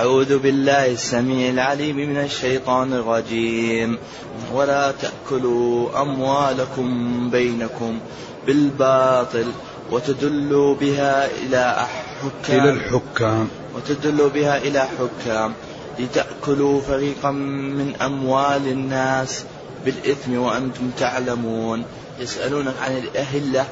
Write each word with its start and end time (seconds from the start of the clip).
أعوذ 0.00 0.38
بالله 0.38 0.86
السميع 0.86 1.50
العليم 1.50 1.96
من 1.96 2.16
الشيطان 2.16 2.92
الرجيم. 2.92 3.98
ولا 4.52 4.92
تأكلوا 4.92 6.02
أموالكم 6.02 7.30
بينكم 7.30 7.98
بالباطل 8.46 9.46
وتدلوا 9.90 10.74
بها 10.74 11.26
إلى 11.26 11.86
حكام 12.20 12.60
إلى 12.60 12.70
الحكام. 12.70 13.48
وتدلوا 13.76 14.28
بها 14.28 14.58
إلى 14.58 14.88
حكام. 14.98 15.52
لتأكلوا 15.98 16.80
فريقا 16.80 17.30
من 17.30 17.94
أموال 18.02 18.68
الناس 18.68 19.44
بالإثم 19.84 20.38
وأنتم 20.38 20.90
تعلمون. 20.98 21.84
يسألونك 22.20 22.74
عن 22.82 22.96
الأهلة 22.96 23.64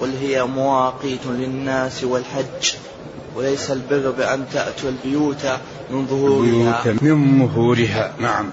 قل 0.00 0.12
هي 0.22 0.44
مواقيت 0.44 1.26
للناس 1.26 2.04
والحج. 2.04 2.89
وليس 3.36 3.70
البر 3.70 4.10
بأن 4.10 4.44
تأتوا 4.52 4.90
البيوت 4.90 5.46
من 5.90 6.06
ظهورها. 6.06 6.84
من 7.02 7.48
ظهورها 7.48 8.12
نعم. 8.18 8.50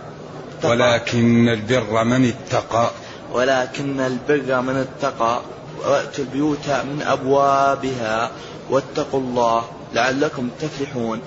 ولكن 0.63 1.49
البر 1.49 2.03
من 2.03 2.25
اتقى. 2.25 2.91
ولكن 3.33 3.99
البر 3.99 4.61
من 4.61 4.75
اتقى. 4.75 5.41
وأتوا 5.85 6.23
البيوت 6.23 6.69
من 6.69 7.01
أبوابها 7.01 8.31
واتقوا 8.69 9.19
الله 9.19 9.63
لعلكم 9.93 10.49
تفلحون. 10.61 11.19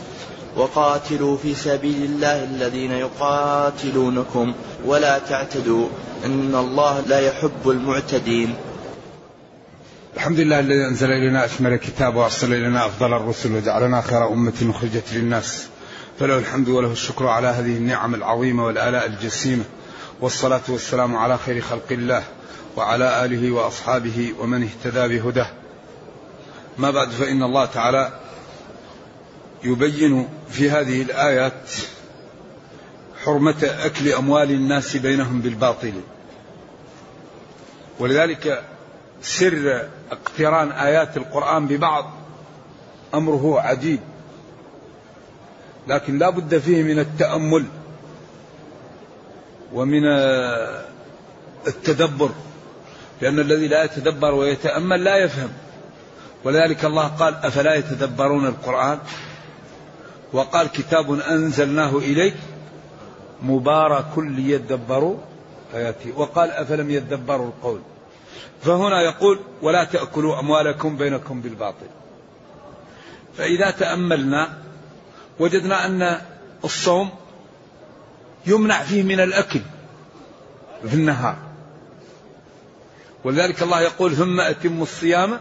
وقاتلوا 0.57 1.37
في 1.37 1.55
سبيل 1.55 2.05
الله 2.05 2.45
الذين 2.45 2.91
يقاتلونكم. 2.91 4.53
ولا 4.87 5.19
تعتدوا. 5.19 5.87
إن 6.25 6.55
الله 6.55 7.01
لا 7.07 7.21
يحب 7.21 7.71
المعتدين. 7.71 8.55
الحمد 10.17 10.41
لله 10.41 10.61
الذي 10.61 10.87
أنزل 10.87 11.13
إلينا 11.13 11.45
اشمل 11.45 11.73
الكتاب 11.73 12.17
وأرسل 12.17 12.53
إلينا 12.53 12.87
أفضل 12.87 13.13
الرسل 13.13 13.53
وجعلنا 13.53 14.01
خير 14.01 14.29
أمة 14.29 14.71
أخرجت 14.71 15.13
للناس. 15.13 15.67
فله 16.19 16.39
الحمد 16.39 16.69
وله 16.69 16.93
الشكر 16.93 17.27
على 17.27 17.47
هذه 17.47 17.77
النعم 17.77 18.15
العظيمة 18.15 18.67
والآلاء 18.67 19.07
الجسيمة. 19.07 19.65
والصلاة 20.21 20.61
والسلام 20.69 21.17
على 21.17 21.39
خير 21.39 21.61
خلق 21.61 21.87
الله 21.91 22.23
وعلى 22.77 23.25
آله 23.25 23.53
وأصحابه 23.53 24.35
ومن 24.39 24.63
اهتدى 24.63 25.19
بهداه. 25.19 25.51
ما 26.79 26.91
بعد 26.91 27.11
فإن 27.11 27.43
الله 27.43 27.65
تعالى 27.65 28.13
يبين 29.65 30.29
في 30.51 30.71
هذه 30.71 31.03
الآيات 31.03 31.71
حرمة 33.25 33.71
أكل 33.85 34.13
أموال 34.13 34.51
الناس 34.51 34.97
بينهم 34.97 35.41
بالباطل. 35.41 35.93
ولذلك 37.99 38.63
سر 39.23 39.89
اقتران 40.11 40.73
آيات 40.73 41.17
القرآن 41.17 41.67
ببعض 41.67 42.11
أمره 43.15 43.61
عجيب. 43.61 44.01
لكن 45.89 46.19
لا 46.19 46.31
بد 46.31 46.59
فيه 46.59 46.83
من 46.83 46.99
التأمل 46.99 47.65
ومن 49.73 50.03
التدبر 51.67 52.31
لأن 53.21 53.39
الذي 53.41 53.69
لا 53.69 53.85
يتدبر 53.85 54.35
ويتأمل 54.35 55.05
لا 55.05 55.17
يفهم. 55.17 55.49
ولذلك 56.45 56.85
الله 56.85 57.07
قال 57.07 57.35
أفلا 57.35 57.75
يتدبرون 57.75 58.47
القرآن؟ 58.47 58.99
وقال 60.33 60.69
كتاب 60.69 61.21
أنزلناه 61.21 61.99
إليك 61.99 62.37
مبارك 63.43 64.19
ليدبروا. 64.19 65.17
اياته 65.75 66.13
وقال 66.17 66.51
أفلم 66.51 66.91
يدبروا 66.91 67.47
القول؟ 67.47 67.81
فهنا 68.63 69.03
يقول 69.03 69.41
ولا 69.63 69.85
تأكلوا 69.85 70.41
أموالكم 70.41 70.97
بينكم 70.97 71.41
بالباطل. 71.41 71.87
فإذا 73.37 73.71
تأملنا 73.71 74.59
وجدنا 75.39 75.87
أن 75.87 76.21
الصوم 76.65 77.11
يمنع 78.47 78.83
فيه 78.83 79.03
من 79.03 79.21
الأكل 79.21 79.61
في 80.89 80.95
النهار. 80.95 81.37
ولذلك 83.25 83.63
الله 83.63 83.81
يقول 83.81 84.17
ثم 84.17 84.41
أتموا 84.41 84.83
الصيام 84.83 85.41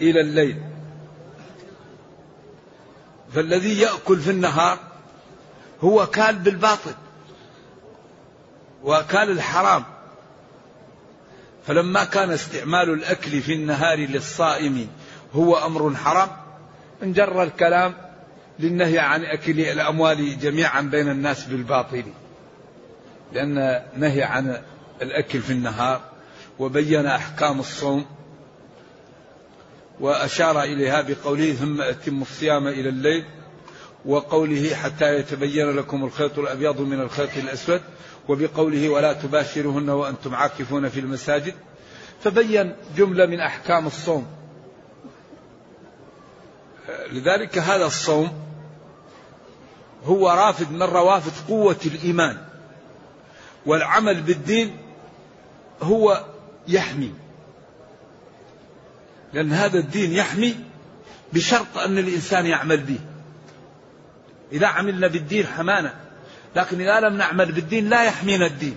إلى 0.00 0.20
الليل. 0.20 0.62
فالذي 3.34 3.80
يأكل 3.80 4.20
في 4.20 4.30
النهار 4.30 4.78
هو 5.80 6.06
كال 6.06 6.36
بالباطل 6.36 6.94
وكال 8.84 9.30
الحرام. 9.30 9.84
فلما 11.66 12.04
كان 12.04 12.30
استعمال 12.30 12.90
الأكل 12.90 13.40
في 13.40 13.52
النهار 13.52 13.98
للصائم 13.98 14.88
هو 15.32 15.56
أمر 15.56 15.94
حرام 15.94 16.28
انجر 17.02 17.42
الكلام 17.42 17.94
للنهي 18.58 18.98
عن 18.98 19.24
أكل 19.24 19.60
الأموال 19.60 20.38
جميعا 20.38 20.80
بين 20.80 21.08
الناس 21.08 21.44
بالباطل 21.44 22.04
لأن 23.32 23.82
نهي 23.96 24.22
عن 24.22 24.62
الأكل 25.02 25.40
في 25.40 25.52
النهار 25.52 26.00
وبين 26.58 27.06
أحكام 27.06 27.60
الصوم 27.60 28.06
وأشار 30.00 30.62
إليها 30.62 31.02
بقوله 31.02 31.52
ثم 31.52 31.80
أتم 31.80 32.22
الصيام 32.22 32.66
إلى 32.66 32.88
الليل 32.88 33.24
وقوله 34.06 34.74
حتى 34.74 35.14
يتبين 35.14 35.70
لكم 35.70 36.04
الخيط 36.04 36.38
الأبيض 36.38 36.80
من 36.80 37.00
الخيط 37.00 37.36
الأسود 37.36 37.80
وبقوله 38.28 38.88
ولا 38.88 39.12
تباشرهن 39.12 39.88
وأنتم 39.88 40.34
عاكفون 40.34 40.88
في 40.88 41.00
المساجد. 41.00 41.54
فبين 42.24 42.76
جملة 42.96 43.26
من 43.26 43.40
أحكام 43.40 43.86
الصوم. 43.86 44.26
لذلك 47.12 47.58
هذا 47.58 47.86
الصوم 47.86 48.32
هو 50.04 50.30
رافد 50.30 50.72
من 50.72 50.82
روافد 50.82 51.48
قوة 51.48 51.76
الإيمان. 51.86 52.38
والعمل 53.66 54.22
بالدين 54.22 54.76
هو 55.82 56.24
يحمي. 56.68 57.12
لأن 59.32 59.52
هذا 59.52 59.78
الدين 59.78 60.12
يحمي 60.12 60.56
بشرط 61.32 61.78
أن 61.78 61.98
الإنسان 61.98 62.46
يعمل 62.46 62.76
به. 62.76 62.98
إذا 64.52 64.66
عملنا 64.66 65.06
بالدين 65.06 65.46
حمانا 65.46 65.94
لكن 66.56 66.80
إذا 66.80 67.00
لم 67.00 67.16
نعمل 67.16 67.52
بالدين 67.52 67.88
لا 67.88 68.04
يحمينا 68.04 68.46
الدين. 68.46 68.76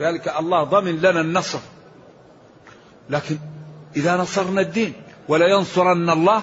ذلك 0.00 0.28
الله 0.28 0.64
ضمن 0.64 1.00
لنا 1.00 1.20
النصر. 1.20 1.58
لكن 3.10 3.38
إذا 3.96 4.16
نصرنا 4.16 4.60
الدين 4.60 4.92
ولا 5.28 5.46
ينصرن 5.46 6.10
الله 6.10 6.42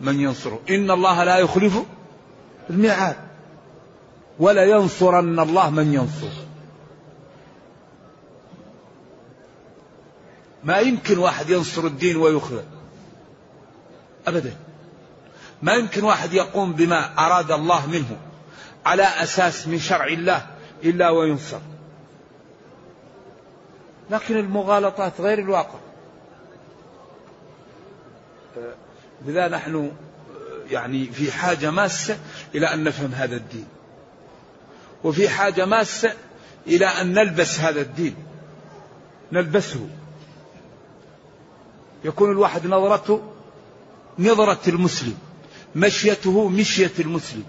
من 0.00 0.20
ينصره؟ 0.20 0.60
إن 0.70 0.90
الله 0.90 1.24
لا 1.24 1.38
يخلف 1.38 1.82
الميعاد. 2.70 3.16
ولا 4.38 4.64
ينصرن 4.64 5.40
الله 5.40 5.70
من 5.70 5.94
ينصر 5.94 6.28
ما 10.64 10.78
يمكن 10.78 11.18
واحد 11.18 11.50
ينصر 11.50 11.86
الدين 11.86 12.16
ويخذل 12.16 12.64
أبدا. 14.26 14.65
ما 15.62 15.74
يمكن 15.74 16.04
واحد 16.04 16.32
يقوم 16.32 16.72
بما 16.72 17.18
أراد 17.18 17.50
الله 17.50 17.86
منه 17.86 18.16
على 18.86 19.02
أساس 19.02 19.68
من 19.68 19.78
شرع 19.78 20.06
الله 20.06 20.46
إلا 20.84 21.10
وينصر. 21.10 21.60
لكن 24.10 24.36
المغالطات 24.36 25.20
غير 25.20 25.38
الواقع. 25.38 25.78
لذا 29.26 29.48
نحن 29.48 29.92
يعني 30.70 31.06
في 31.06 31.32
حاجة 31.32 31.70
ماسة 31.70 32.18
إلى 32.54 32.74
أن 32.74 32.84
نفهم 32.84 33.12
هذا 33.12 33.36
الدين. 33.36 33.66
وفي 35.04 35.28
حاجة 35.28 35.64
ماسة 35.64 36.12
إلى 36.66 36.86
أن 36.86 37.12
نلبس 37.12 37.60
هذا 37.60 37.80
الدين. 37.80 38.16
نلبسه. 39.32 39.88
يكون 42.04 42.30
الواحد 42.30 42.66
نظرته 42.66 43.22
نظرة 44.18 44.60
المسلم. 44.68 45.18
مشيته 45.76 46.48
مشية 46.48 46.92
المسلم. 46.98 47.44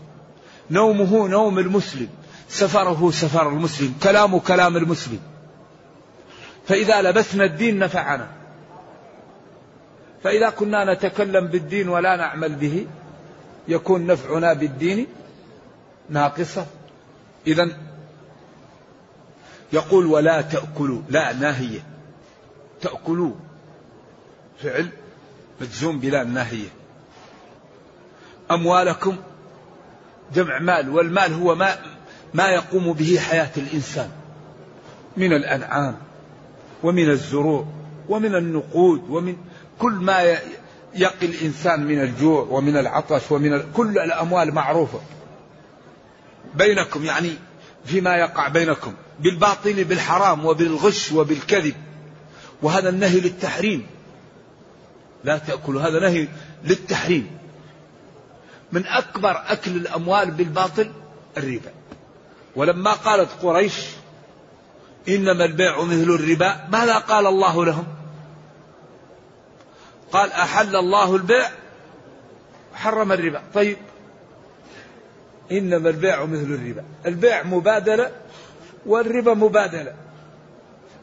نومه 0.71 1.27
نوم 1.27 1.59
المسلم. 1.59 2.07
سفره 2.49 3.11
سفر 3.11 3.49
المسلم. 3.49 3.95
كلامه 4.03 4.39
كلام 4.39 4.77
المسلم. 4.77 5.19
فإذا 6.67 7.01
لبسنا 7.01 7.43
الدين 7.43 7.79
نفعنا. 7.79 8.27
فإذا 10.23 10.49
كنا 10.49 10.93
نتكلم 10.93 11.47
بالدين 11.47 11.89
ولا 11.89 12.15
نعمل 12.15 12.55
به 12.55 12.87
يكون 13.67 14.05
نفعنا 14.07 14.53
بالدين 14.53 15.07
ناقصة. 16.09 16.65
إذا 17.47 17.77
يقول 19.73 20.05
ولا 20.05 20.41
تأكلوا. 20.41 21.01
لا 21.09 21.33
ناهية. 21.33 21.79
تأكلوا. 22.81 23.33
فعل 24.63 24.89
مجزوم 25.61 25.99
بلا 25.99 26.23
ناهية. 26.23 26.76
أموالكم 28.51 29.15
جمع 30.35 30.59
مال 30.59 30.89
والمال 30.89 31.33
هو 31.33 31.55
ما 31.55 31.75
ما 32.33 32.47
يقوم 32.47 32.93
به 32.93 33.19
حياة 33.19 33.51
الإنسان. 33.57 34.09
من 35.17 35.33
الأنعام 35.33 35.97
ومن 36.83 37.09
الزروع 37.09 37.67
ومن 38.09 38.35
النقود 38.35 39.09
ومن 39.09 39.35
كل 39.79 39.91
ما 39.91 40.21
يقي 40.95 41.25
الإنسان 41.25 41.85
من 41.85 42.01
الجوع 42.01 42.47
ومن 42.49 42.77
العطش 42.77 43.31
ومن 43.31 43.53
ال... 43.53 43.65
كل 43.73 43.99
الأموال 43.99 44.53
معروفة. 44.53 44.99
بينكم 46.55 47.05
يعني 47.05 47.31
فيما 47.85 48.15
يقع 48.15 48.47
بينكم 48.47 48.93
بالباطل 49.19 49.83
بالحرام 49.83 50.45
وبالغش 50.45 51.11
وبالكذب. 51.11 51.75
وهذا 52.61 52.89
النهي 52.89 53.19
للتحريم. 53.19 53.85
لا 55.23 55.37
تأكلوا 55.37 55.81
هذا 55.81 55.99
نهي 55.99 56.27
للتحريم. 56.63 57.27
من 58.71 58.85
أكبر 58.87 59.43
أكل 59.47 59.71
الأموال 59.71 60.31
بالباطل 60.31 60.91
الربا. 61.37 61.71
ولما 62.55 62.91
قالت 62.91 63.29
قريش 63.41 63.87
إنما 65.09 65.45
البيع 65.45 65.81
مثل 65.81 66.09
الربا 66.09 66.67
ماذا 66.71 66.97
قال 66.97 67.27
الله 67.27 67.65
لهم؟ 67.65 67.87
قال 70.11 70.31
أحل 70.31 70.75
الله 70.75 71.15
البيع 71.15 71.49
حرم 72.73 73.11
الربا. 73.11 73.41
طيب 73.53 73.77
إنما 75.51 75.89
البيع 75.89 76.25
مثل 76.25 76.59
الربا. 76.61 76.83
البيع 77.05 77.43
مبادلة 77.43 78.11
والربا 78.85 79.33
مبادلة. 79.33 79.93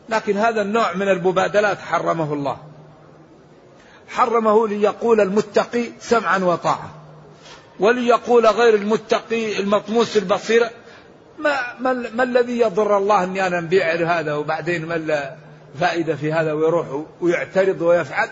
لكن 0.09 0.37
هذا 0.37 0.63
النوع 0.63 0.93
من 0.93 1.09
المبادلات 1.09 1.79
حرمه 1.79 2.33
الله. 2.33 2.59
حرمه 4.09 4.69
ليقول 4.69 5.21
المتقي 5.21 5.91
سمعا 6.01 6.39
وطاعة 6.39 7.04
وليقول 7.81 8.47
غير 8.47 8.75
المتقي 8.75 9.59
المطموس 9.59 10.17
البصيرة 10.17 10.71
ما, 11.39 11.57
ما, 11.81 11.93
ما 11.93 12.23
الذي 12.23 12.59
يضر 12.59 12.99
الله 12.99 13.25
إني 13.25 13.47
أنا 13.47 13.61
نبيع 13.61 13.95
هذا 14.19 14.35
وبعدين 14.35 14.87
ما 14.87 15.37
فائدة 15.81 16.17
في 16.17 16.33
هذا 16.33 16.53
ويروح 16.53 16.87
ويعترض 17.21 17.83
ويفعل 17.83 18.29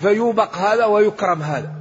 فيوبق 0.00 0.56
هذا 0.56 0.84
ويكرم 0.84 1.42
هذا. 1.42 1.72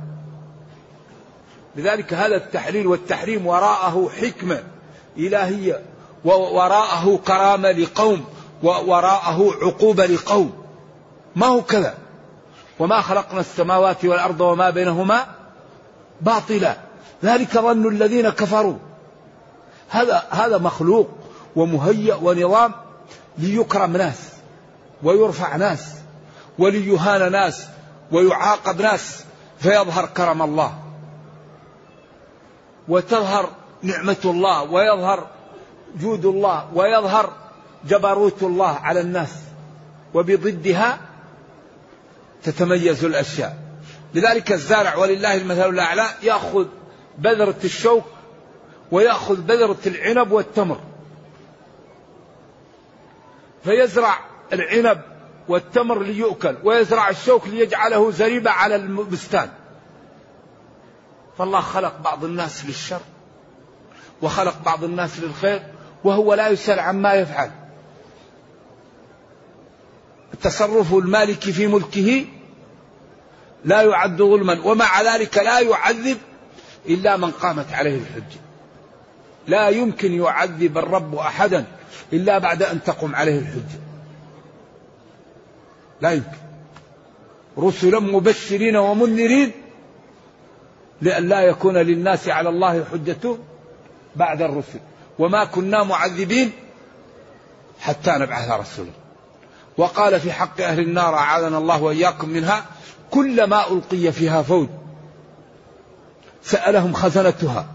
لذلك 1.76 2.14
هذا 2.14 2.36
التحليل 2.36 2.88
والتحريم 2.88 3.48
وراءه 3.48 4.10
حكمة 4.22 4.64
إلهية 5.18 5.82
ووراءه 6.26 7.20
كرامة 7.28 7.72
لقوم 7.72 8.26
ووراءه 8.64 9.52
عقوبة 9.62 10.06
لقوم. 10.06 10.64
ما 11.36 11.48
هو 11.48 11.62
كذا؟ 11.62 11.98
وما 12.80 13.02
خلقنا 13.02 13.40
السماوات 13.40 14.06
والأرض 14.06 14.42
وما 14.42 14.70
بينهما 14.70 15.26
باطلا. 16.22 16.78
ذلك 17.24 17.58
ظن 17.58 17.88
الذين 17.88 18.30
كفروا. 18.30 18.78
هذا 19.90 20.24
هذا 20.30 20.58
مخلوق 20.58 21.10
ومهيأ 21.56 22.16
ونظام 22.16 22.72
ليكرم 23.38 23.98
ناس 23.98 24.20
ويرفع 25.04 25.56
ناس 25.56 25.86
وليهان 26.60 27.32
ناس 27.32 27.66
ويعاقب 28.12 28.82
ناس 28.82 29.24
فيظهر 29.60 30.06
كرم 30.06 30.42
الله. 30.42 30.74
وتظهر 32.88 33.50
نعمة 33.82 34.18
الله 34.26 34.64
ويظهر 34.64 35.28
جود 36.00 36.26
الله 36.26 36.68
ويظهر 36.74 37.34
جبروت 37.88 38.44
الله 38.44 38.76
على 38.84 39.00
الناس. 39.00 39.30
وبضدها 40.14 41.00
تتميز 42.44 43.06
الأشياء. 43.06 43.58
لذلك 44.14 44.52
الزارع 44.52 44.96
ولله 44.96 45.36
المثل 45.36 45.70
الأعلى 45.70 46.06
يأخذ 46.24 46.66
بذرة 47.18 47.60
الشوك 47.64 48.06
ويأخذ 48.92 49.42
بذرة 49.42 49.78
العنب 49.86 50.32
والتمر. 50.32 50.80
فيزرع 53.64 54.20
العنب 54.54 55.02
والتمر 55.48 56.00
ليؤكل 56.00 56.58
ويزرع 56.64 57.10
الشوك 57.10 57.48
ليجعله 57.48 58.12
زريبة 58.12 58.52
على 58.52 58.76
البستان. 58.76 59.50
فالله 61.38 61.62
خلق 61.62 61.98
بعض 61.98 62.24
الناس 62.24 62.66
للشر 62.66 63.02
وخلق 64.22 64.56
بعض 64.66 64.84
الناس 64.84 65.20
للخير 65.20 65.64
وهو 66.04 66.34
لا 66.34 66.48
يسأل 66.48 66.80
عما 66.80 67.14
يفعل. 67.14 67.52
التصرف 70.34 70.94
المالك 70.94 71.40
في 71.40 71.68
ملكه 71.68 72.26
لا 73.66 73.82
يعد 73.82 74.18
ظلما 74.18 74.62
ومع 74.64 75.02
ذلك 75.02 75.38
لا 75.38 75.60
يعذب 75.60 76.18
إلا 76.90 77.18
من 77.18 77.32
قامت 77.32 77.74
عليه 77.74 77.98
الحجة 77.98 78.40
لا 79.48 79.70
يمكن 79.70 80.14
يعذب 80.14 80.78
الرب 80.78 81.16
أحدا 81.16 81.66
إلا 82.14 82.38
بعد 82.38 82.64
أن 82.64 82.84
تقم 82.84 83.16
عليه 83.16 83.40
الحجة 83.40 83.80
لا 86.02 86.12
يمكن. 86.12 86.44
رسلا 87.58 88.00
مبشرين 88.00 88.76
ومنذرين 88.76 89.52
لئلا 91.02 91.42
يكون 91.42 91.78
للناس 91.78 92.30
على 92.30 92.50
الله 92.50 92.86
حجة 92.92 93.38
بعد 94.16 94.42
الرسل. 94.42 94.80
وما 95.20 95.46
كنا 95.46 95.84
معذبين 95.84 96.52
حتى 97.80 98.12
نبعث 98.12 98.52
رسولا 98.52 98.90
وقال 99.78 100.20
في 100.20 100.32
حق 100.32 100.62
أهل 100.62 100.80
النار 100.80 101.16
أعاذنا 101.16 101.58
الله 101.58 101.84
وإياكم 101.84 102.30
منها 102.30 102.66
كلما 103.12 103.72
ألقي 103.72 104.12
فيها 104.12 104.42
فوج 104.42 104.68
سألهم 106.46 106.94
خزنتها. 106.94 107.68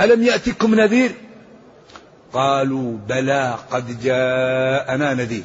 ألم 0.00 0.22
يأتكم 0.22 0.74
نذير؟ 0.74 1.14
قالوا 2.32 2.98
بلى 3.08 3.58
قد 3.70 4.02
جاءنا 4.02 5.14
نذير. 5.14 5.44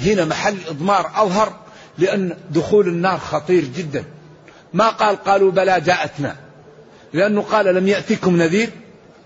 هنا 0.00 0.24
محل 0.24 0.56
إضمار 0.68 1.10
أظهر 1.14 1.52
لأن 1.98 2.36
دخول 2.50 2.88
النار 2.88 3.18
خطير 3.18 3.64
جدا. 3.64 4.04
ما 4.74 4.88
قال 4.88 5.16
قالوا 5.16 5.50
بلى 5.50 5.80
جاءتنا. 5.80 6.36
لأنه 7.12 7.42
قال 7.42 7.74
لم 7.74 7.88
يأتكم 7.88 8.36
نذير. 8.36 8.70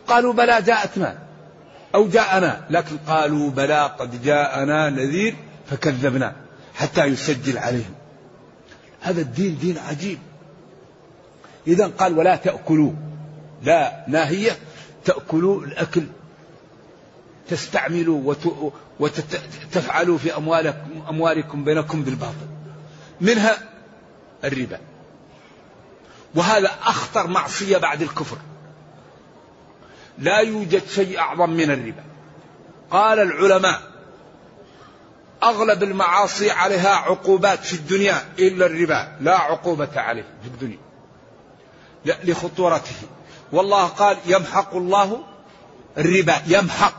قالوا 0.09 0.33
بلى 0.33 0.63
جاءتنا. 0.63 1.19
أو 1.95 2.09
جاءنا. 2.09 2.61
لكن 2.71 2.97
قالوا 3.09 3.51
بلى 3.51 3.91
قد 3.99 4.23
جاءنا 4.23 4.91
نذير 4.91 5.37
فكذبنا 5.71 6.33
حتى 6.75 7.05
يسجل 7.05 7.59
عليهم. 7.59 7.95
هذا 9.01 9.21
الدين 9.21 9.59
دين 9.59 9.79
عجيب. 9.79 10.19
إذا 11.67 11.87
قال 11.87 12.19
ولا 12.19 12.37
تأكلوا. 12.37 12.93
لا 13.63 14.05
ناهية 14.09 14.59
تأكلوا 15.05 15.65
الأكل. 15.65 16.03
تستعملوا 17.49 18.35
وتفعلوا 19.01 20.19
في 20.19 20.37
أموالكم, 20.37 21.03
أموالكم 21.09 21.65
بينكم 21.65 22.03
بالباطل. 22.03 22.47
منها 23.21 23.59
الربا. 24.45 24.79
وهذا 26.35 26.71
أخطر 26.83 27.27
معصية 27.27 27.79
بعد 27.79 28.03
الكفر. 28.03 28.37
لا 30.19 30.39
يوجد 30.39 30.87
شيء 30.87 31.19
أعظم 31.19 31.51
من 31.51 31.71
الربا. 31.71 32.05
قال 32.91 33.19
العلماء 33.19 33.81
أغلب 35.43 35.83
المعاصي 35.83 36.51
عليها 36.51 36.95
عقوبات 36.95 37.65
في 37.65 37.73
الدنيا 37.73 38.23
إلا 38.39 38.67
الربا 38.67 39.17
لا 39.21 39.37
عقوبة 39.37 40.01
عليه 40.01 40.25
في 40.43 40.49
الدنيا. 40.49 40.84
لخطورته. 42.05 42.97
والله 43.53 43.85
قال 43.85 44.17
يمحق 44.27 44.77
الله 44.77 45.19
الربا 45.99 46.35
يمحق. 46.47 46.95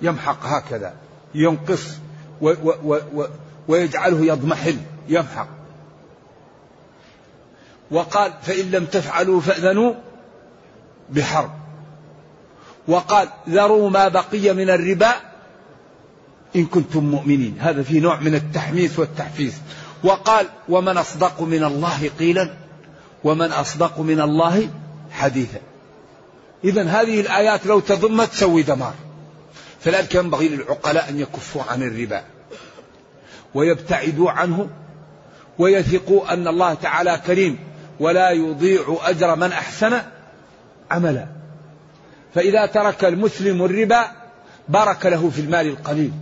يمحق 0.00 0.46
هكذا. 0.46 0.94
ينقص 1.34 1.86
و 2.40 2.48
و 2.48 2.74
و 2.84 3.00
و 3.14 3.26
ويجعله 3.68 4.26
يضمحل. 4.26 4.76
يمحق. 5.08 5.48
وقال 7.90 8.32
فإن 8.42 8.70
لم 8.70 8.84
تفعلوا 8.84 9.40
فأذنوا 9.40 9.94
بحرب. 11.10 11.50
وقال 12.88 13.28
ذروا 13.48 13.90
ما 13.90 14.08
بقي 14.08 14.52
من 14.52 14.70
الربا 14.70 15.14
إن 16.56 16.66
كنتم 16.66 17.04
مؤمنين. 17.04 17.56
هذا 17.60 17.82
في 17.82 18.00
نوع 18.00 18.20
من 18.20 18.34
التحميس 18.34 18.98
والتحفيز. 18.98 19.54
وقال 20.04 20.46
ومن 20.68 20.96
أصدق 20.96 21.42
من 21.42 21.64
الله 21.64 22.10
قيلا. 22.18 22.63
ومن 23.24 23.52
أصدق 23.52 24.00
من 24.00 24.20
الله 24.20 24.70
حديثا. 25.10 25.58
إذا 26.64 26.82
هذه 26.82 27.20
الآيات 27.20 27.66
لو 27.66 27.80
تضمت 27.80 28.28
تسوي 28.28 28.62
دمار. 28.62 28.94
فلذلك 29.80 30.14
ينبغي 30.14 30.48
للعقلاء 30.48 31.08
أن 31.08 31.20
يكفوا 31.20 31.62
عن 31.62 31.82
الربا؟ 31.82 32.24
ويبتعدوا 33.54 34.30
عنه 34.30 34.68
ويثقوا 35.58 36.32
أن 36.32 36.48
الله 36.48 36.74
تعالى 36.74 37.20
كريم 37.26 37.58
ولا 38.00 38.30
يضيع 38.30 38.98
أجر 39.04 39.36
من 39.36 39.52
أحسن 39.52 40.00
عملا. 40.90 41.26
فإذا 42.34 42.66
ترك 42.66 43.04
المسلم 43.04 43.64
الربا 43.64 44.24
بارك 44.68 45.06
له 45.06 45.30
في 45.30 45.40
المال 45.40 45.66
القليل 45.66 46.12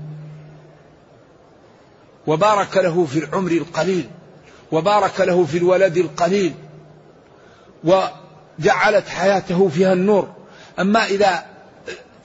وبارك 2.26 2.76
له 2.76 3.04
في 3.04 3.18
العمر 3.18 3.50
القليل 3.50 4.10
وبارك 4.72 5.20
له 5.20 5.44
في 5.44 5.58
الولد 5.58 5.96
القليل 5.96 6.54
وجعلت 7.84 9.08
حياته 9.08 9.68
فيها 9.68 9.92
النور. 9.92 10.32
أما 10.80 11.06
إذا 11.06 11.44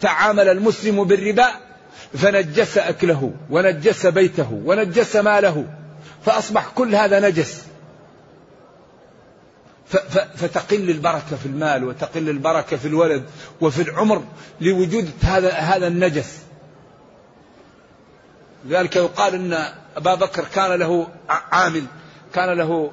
تعامل 0.01 0.49
المسلم 0.49 1.03
بالربا 1.03 1.47
فنجس 2.13 2.77
أكله 2.77 3.31
ونجس 3.49 4.05
بيته 4.05 4.61
ونجس 4.65 5.15
ماله 5.15 5.65
فأصبح 6.25 6.67
كل 6.75 6.95
هذا 6.95 7.19
نجس. 7.19 7.63
فتقل 10.35 10.89
البركة 10.89 11.35
في 11.35 11.45
المال 11.45 11.83
وتقل 11.83 12.29
البركة 12.29 12.77
في 12.77 12.87
الولد 12.87 13.23
وفي 13.61 13.81
العمر 13.81 14.23
لوجود 14.61 15.11
هذا 15.21 15.51
هذا 15.51 15.87
النجس. 15.87 16.37
لذلك 18.65 18.95
يقال 18.95 19.33
إن 19.35 19.57
أبا 19.97 20.15
بكر 20.15 20.45
كان 20.55 20.71
له 20.79 21.07
عامل 21.29 21.83
كان 22.33 22.57
له 22.57 22.91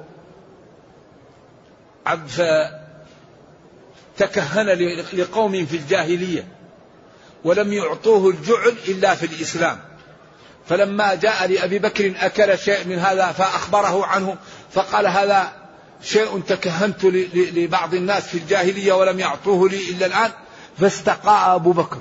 عبد 2.05 2.69
تكهن 4.17 4.67
لقوم 5.13 5.65
في 5.65 5.77
الجاهلية 5.77 6.47
ولم 7.43 7.73
يعطوه 7.73 8.29
الجعل 8.29 8.75
إلا 8.87 9.15
في 9.15 9.25
الإسلام. 9.25 9.79
فلما 10.69 11.15
جاء 11.15 11.47
لأبي 11.47 11.79
بكر 11.79 12.13
أكل 12.17 12.57
شيء 12.57 12.87
من 12.87 12.99
هذا 12.99 13.31
فأخبره 13.31 14.05
عنه 14.05 14.37
فقال 14.71 15.07
هذا 15.07 15.51
شيء 16.01 16.39
تكهنت 16.39 17.05
لبعض 17.33 17.93
الناس 17.93 18.27
في 18.27 18.37
الجاهلية 18.37 18.93
ولم 18.93 19.19
يعطوه 19.19 19.69
لي 19.69 19.89
إلا 19.89 20.05
الآن. 20.05 20.31
فاستقاء 20.79 21.55
أبو 21.55 21.71
بكر. 21.71 21.97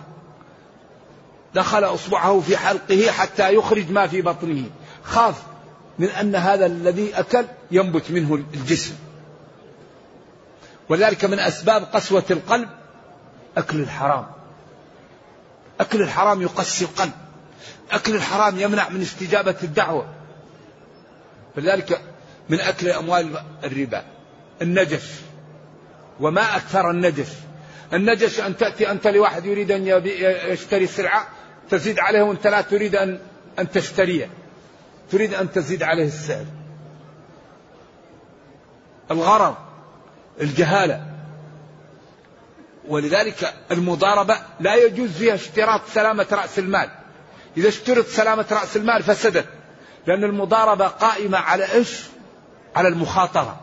دخل 1.55 1.85
أصبعه 1.85 2.41
في 2.41 2.57
حلقه 2.57 3.11
حتى 3.11 3.55
يخرج 3.55 3.91
ما 3.91 4.07
في 4.07 4.23
بطنه. 4.23 4.65
خاف 5.05 5.35
من 5.99 6.09
أن 6.09 6.35
هذا 6.35 6.67
الذي 6.67 7.15
أكل 7.15 7.45
ينبت 7.71 8.11
منه 8.11 8.35
الجسم. 8.55 8.95
ولذلك 10.89 11.25
من 11.25 11.39
أسباب 11.39 11.83
قسوة 11.83 12.25
القلب 12.31 12.69
أكل 13.57 13.81
الحرام. 13.81 14.27
أكل 15.81 16.03
الحرام 16.03 16.43
يقسي 16.43 16.85
القلب. 16.85 17.13
أكل 17.93 18.15
الحرام 18.15 18.59
يمنع 18.59 18.89
من 18.89 19.03
استجابة 19.03 19.57
الدعوة. 19.63 20.15
فلذلك 21.57 22.01
من 22.49 22.61
أكل 22.61 22.89
أموال 22.89 23.43
الربا 23.65 24.05
النجش 24.63 25.11
وما 26.21 26.57
أكثر 26.57 26.91
النجش 26.91 27.29
النجش 27.93 28.41
أن 28.41 28.57
تأتي 28.57 28.91
أنت 28.91 29.07
لواحد 29.07 29.47
يريد 29.47 29.71
أن 29.71 30.03
يشتري 30.53 30.87
سلعة 30.87 31.29
تزيد 31.71 31.99
عليه 31.99 32.23
وأنت 32.23 32.47
لا 32.47 32.61
تريد 32.61 32.97
ان 32.97 33.19
أن 33.59 33.71
تشتريه 33.71 34.31
تريد 35.11 35.35
أن 35.35 35.53
تزيد 35.53 35.83
عليه 35.83 36.07
السعر. 36.07 36.45
الغرر 39.11 39.57
الجهالة. 40.41 41.15
ولذلك 42.89 43.55
المضاربة 43.71 44.37
لا 44.61 44.75
يجوز 44.75 45.11
فيها 45.11 45.35
اشتراط 45.35 45.81
سلامة 45.95 46.27
رأس 46.33 46.59
المال. 46.59 46.89
إذا 47.57 47.69
اشترط 47.69 48.07
سلامة 48.07 48.47
رأس 48.51 48.77
المال 48.77 49.03
فسدت 49.03 49.47
لأن 50.07 50.25
المضاربة 50.25 50.87
قائمة 50.87 51.39
على 51.39 51.73
إيش؟ 51.73 52.01
على 52.77 52.89
المخاطرة. 52.89 53.61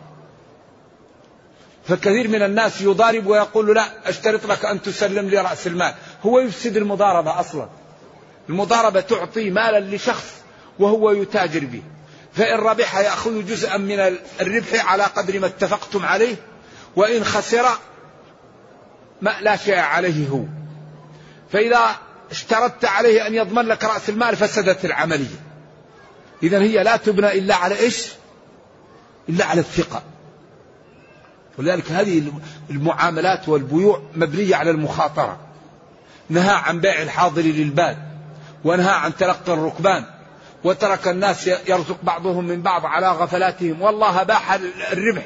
فكثير 1.87 2.27
من 2.27 2.41
الناس 2.41 2.81
يضارب 2.81 3.27
ويقول 3.27 3.75
لا 3.75 4.09
أشترط 4.09 4.45
لك 4.45 4.65
أن 4.65 4.81
تسلم 4.81 5.29
لي 5.29 5.37
رأس 5.37 5.67
المال. 5.67 5.93
هو 6.23 6.39
يفسد 6.39 6.77
المضاربة 6.77 7.39
أصلا. 7.39 7.69
المضاربة 8.49 9.01
تعطي 9.01 9.49
مالا 9.49 9.95
لشخص 9.95 10.33
وهو 10.79 11.11
يتاجر 11.11 11.65
به. 11.65 11.83
فإن 12.33 12.59
ربح 12.59 12.97
يأخذ 12.97 13.45
جزءا 13.45 13.77
من 13.77 13.99
الربح 14.41 14.91
على 14.91 15.03
قدر 15.03 15.39
ما 15.39 15.47
اتفقتم 15.47 16.05
عليه 16.05 16.35
وإن 16.95 17.23
خسر 17.23 17.65
ما 19.21 19.31
لا 19.41 19.55
شيء 19.55 19.77
عليه 19.77 20.29
هو. 20.29 20.43
فإذا 21.51 21.95
اشترطت 22.31 22.85
عليه 22.85 23.27
أن 23.27 23.33
يضمن 23.33 23.65
لك 23.65 23.83
رأس 23.83 24.09
المال 24.09 24.35
فسدت 24.35 24.85
العملية. 24.85 25.41
إذا 26.43 26.59
هي 26.61 26.83
لا 26.83 26.97
تبنى 26.97 27.31
إلا 27.31 27.55
على 27.55 27.79
إيش؟ 27.79 28.07
إلا 29.29 29.45
على 29.45 29.59
الثقة. 29.59 30.03
ولذلك 31.57 31.91
هذه 31.91 32.31
المعاملات 32.69 33.49
والبيوع 33.49 34.01
مبنية 34.15 34.55
على 34.55 34.71
المخاطرة. 34.71 35.39
نهى 36.29 36.53
عن 36.53 36.79
بيع 36.79 37.01
الحاضر 37.01 37.41
للباد 37.41 37.97
ونهى 38.63 38.93
عن 38.93 39.15
تلقي 39.15 39.53
الركبان 39.53 40.05
وترك 40.63 41.07
الناس 41.07 41.47
يرزق 41.47 41.97
بعضهم 42.03 42.47
من 42.47 42.61
بعض 42.61 42.85
على 42.85 43.11
غفلاتهم. 43.11 43.81
والله 43.81 44.23
باح 44.23 44.53
الربح. 44.91 45.23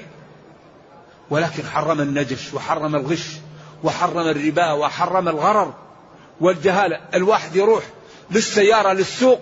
ولكن 1.29 1.65
حرم 1.65 2.01
النجش 2.01 2.53
وحرم 2.53 2.95
الغش 2.95 3.27
وحرم 3.83 4.27
الربا 4.27 4.71
وحرم 4.71 5.27
الغرر 5.27 5.73
والجهالة 6.41 6.99
الواحد 7.13 7.55
يروح 7.55 7.83
للسيارة 8.31 8.93
للسوق 8.93 9.39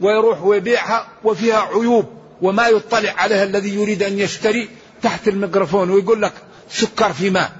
ويروح 0.00 0.42
ويبيعها 0.42 1.08
وفيها 1.24 1.60
عيوب 1.60 2.06
وما 2.42 2.68
يطلع 2.68 3.14
عليها 3.16 3.44
الذي 3.44 3.74
يريد 3.74 4.02
أن 4.02 4.18
يشتري 4.18 4.68
تحت 5.02 5.28
الميكروفون 5.28 5.90
ويقول 5.90 6.22
لك 6.22 6.32
سكر 6.70 7.12
في 7.12 7.30
ماء. 7.30 7.52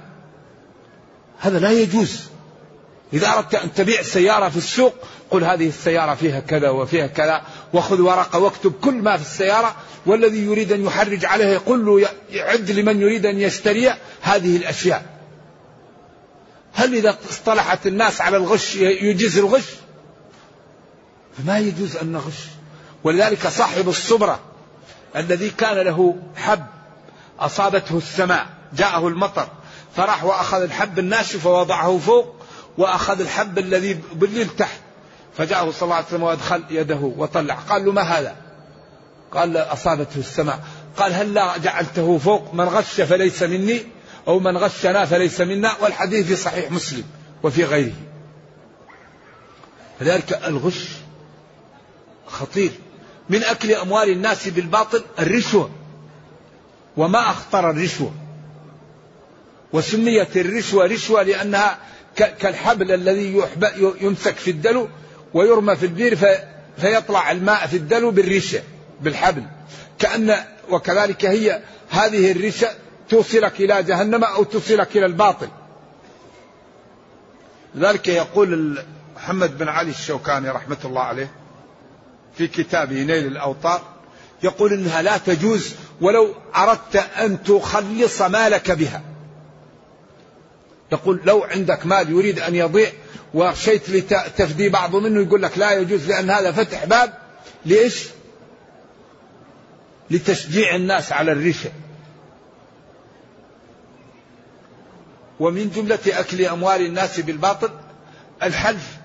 هذا 1.39 1.59
لا 1.59 1.71
يجوز. 1.71 2.21
إذا 3.13 3.27
أردت 3.33 3.55
أن 3.55 3.73
تبيع 3.73 4.01
سيارة 4.01 4.49
في 4.49 4.57
السوق 4.57 4.93
قل 5.31 5.43
هذه 5.43 5.67
السيارة 5.67 6.15
فيها 6.15 6.39
كذا 6.39 6.69
وفيها 6.69 7.07
كذا 7.07 7.41
وخذ 7.73 8.01
ورقة 8.01 8.39
واكتب 8.39 8.73
كل 8.81 8.93
ما 8.93 9.17
في 9.17 9.23
السيارة 9.23 9.75
والذي 10.05 10.45
يريد 10.45 10.71
أن 10.71 10.85
يحرج 10.85 11.25
عليه 11.25 11.45
يقول 11.45 11.85
له 11.85 12.09
يعد 12.29 12.71
لمن 12.71 13.01
يريد 13.01 13.25
أن 13.25 13.39
يشتري 13.41 13.93
هذه 14.21 14.57
الأشياء. 14.57 15.05
هل 16.73 16.95
إذا 16.95 17.17
اصطلحت 17.29 17.87
الناس 17.87 18.21
على 18.21 18.37
الغش 18.37 18.75
يجيز 18.75 19.37
الغش؟ 19.37 19.65
فما 21.37 21.59
يجوز 21.59 21.95
أن 21.95 22.11
نغش. 22.11 22.39
ولذلك 23.03 23.47
صاحب 23.47 23.89
الصبرة 23.89 24.39
الذي 25.15 25.49
كان 25.49 25.77
له 25.77 26.15
حب 26.35 26.65
أصابته 27.39 27.97
السماء 27.97 28.47
جاءه 28.73 29.07
المطر 29.07 29.47
فراح 29.95 30.23
وأخذ 30.23 30.61
الحب 30.61 30.99
الناشف 30.99 31.45
ووضعه 31.45 31.97
فوق 31.97 32.35
وأخذ 32.77 33.21
الحب 33.21 33.57
الذي 33.57 33.99
بالليل 34.13 34.47
تحت. 34.47 34.79
فجاءه 35.37 35.71
صلى 35.71 35.83
الله 35.83 35.95
عليه 35.95 36.07
وسلم 36.07 36.23
وأدخل 36.23 36.63
يده 36.69 37.13
وطلع. 37.17 37.55
قال 37.55 37.85
له 37.85 37.91
ما 37.91 38.01
هذا؟ 38.01 38.35
قال 39.31 39.57
أصابته 39.57 40.19
السماء. 40.19 40.59
قال 40.97 41.13
هل 41.13 41.33
لا 41.33 41.57
جعلته 41.57 42.17
فوق 42.17 42.53
من 42.53 42.65
غش 42.65 43.01
فليس 43.01 43.43
مني 43.43 43.81
أو 44.27 44.39
من 44.39 44.57
غشنا 44.57 45.05
فليس 45.05 45.41
منا؟ 45.41 45.71
والحديث 45.81 46.27
في 46.27 46.35
صحيح 46.35 46.71
مسلم 46.71 47.03
وفي 47.43 47.63
غيره. 47.63 47.95
لذلك 50.01 50.39
الغش 50.47 50.89
خطير. 52.27 52.71
من 53.29 53.43
أكل 53.43 53.73
أموال 53.73 54.09
الناس 54.09 54.47
بالباطل 54.47 55.03
الرشوة. 55.19 55.69
وما 56.97 57.19
أخطر 57.19 57.69
الرشوة. 57.69 58.13
وسميت 59.73 60.37
الرشوة 60.37 60.85
رشوة 60.85 61.23
لأنها 61.23 61.77
كالحبل 62.15 62.91
الذي 62.91 63.43
يمسك 64.01 64.35
في 64.35 64.51
الدلو 64.51 64.87
ويرمى 65.33 65.75
في 65.75 65.85
البير 65.85 66.17
فيطلع 66.77 67.31
الماء 67.31 67.67
في 67.67 67.77
الدلو 67.77 68.11
بالرشة 68.11 68.63
بالحبل. 69.01 69.43
كأن 69.99 70.35
وكذلك 70.69 71.25
هي 71.25 71.61
هذه 71.89 72.31
الرشة 72.31 72.69
توصلك 73.09 73.61
إلى 73.61 73.83
جهنم 73.83 74.23
أو 74.23 74.43
توصلك 74.43 74.97
إلى 74.97 75.05
الباطل. 75.05 75.49
لذلك 77.75 78.07
يقول 78.07 78.79
محمد 79.15 79.57
بن 79.57 79.69
علي 79.69 79.89
الشوكاني 79.89 80.49
رحمة 80.49 80.77
الله 80.85 81.01
عليه 81.01 81.31
في 82.37 82.47
كتابه 82.47 83.03
نيل 83.03 83.27
الأوطار 83.27 83.81
يقول 84.43 84.73
إنها 84.73 85.01
لا 85.01 85.17
تجوز 85.17 85.73
ولو 86.01 86.35
أردت 86.55 86.95
أن 86.95 87.43
تخلص 87.43 88.21
مالك 88.21 88.71
بها. 88.71 89.01
يقول 90.91 91.21
لو 91.25 91.43
عندك 91.43 91.85
مال 91.85 92.09
يريد 92.09 92.39
أن 92.39 92.55
يضيع 92.55 92.91
وخشيت 93.33 93.89
لتفدي 93.89 94.69
بعض 94.69 94.95
منه 94.95 95.21
يقول 95.21 95.41
لك 95.41 95.57
لا 95.57 95.71
يجوز 95.71 96.07
لأن 96.07 96.29
هذا 96.29 96.51
فتح 96.51 96.85
باب 96.85 97.13
لإيش؟ 97.65 98.05
لتشجيع 100.11 100.75
الناس 100.75 101.11
على 101.11 101.31
الرشا. 101.31 101.71
ومن 105.39 105.69
جملة 105.69 105.99
أكل 106.07 106.45
أموال 106.45 106.85
الناس 106.85 107.19
بالباطل 107.19 107.69
الحلف 108.43 108.97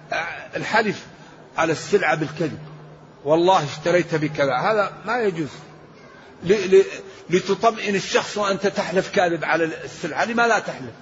الحلف 0.56 1.06
على 1.58 1.72
السلعة 1.72 2.14
بالكذب. 2.14 2.58
والله 3.24 3.64
اشتريت 3.64 4.14
بكذا. 4.14 4.54
هذا 4.54 4.92
ما 5.06 5.20
يجوز. 5.20 5.48
لتطمئن 7.30 7.94
الشخص 7.94 8.38
وأنت 8.38 8.66
تحلف 8.66 9.10
كاذب 9.10 9.44
على 9.44 9.64
السلعة. 9.84 10.24
لما 10.24 10.46
لا 10.46 10.58
تحلف. 10.58 10.94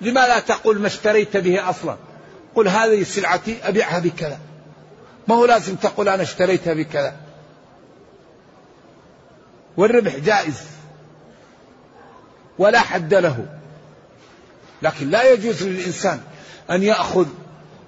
لما 0.00 0.20
لا 0.20 0.40
تقول 0.40 0.78
ما 0.78 0.86
اشتريت 0.86 1.36
به 1.36 1.70
أصلا؟ 1.70 1.96
قل 2.54 2.68
هذه 2.68 3.02
سلعتي 3.02 3.58
أبيعها 3.62 3.98
بكذا. 3.98 4.38
ما 5.28 5.34
هو 5.34 5.44
لازم 5.44 5.74
تقول 5.74 6.08
أنا 6.08 6.22
اشتريتها 6.22 6.74
بكذا. 6.74 7.16
والربح 9.76 10.16
جائز. 10.16 10.62
ولا 12.58 12.80
حد 12.80 13.14
له. 13.14 13.46
لكن 14.82 15.10
لا 15.10 15.32
يجوز 15.32 15.62
للإنسان 15.62 16.20
أن 16.70 16.82
يأخذ 16.82 17.26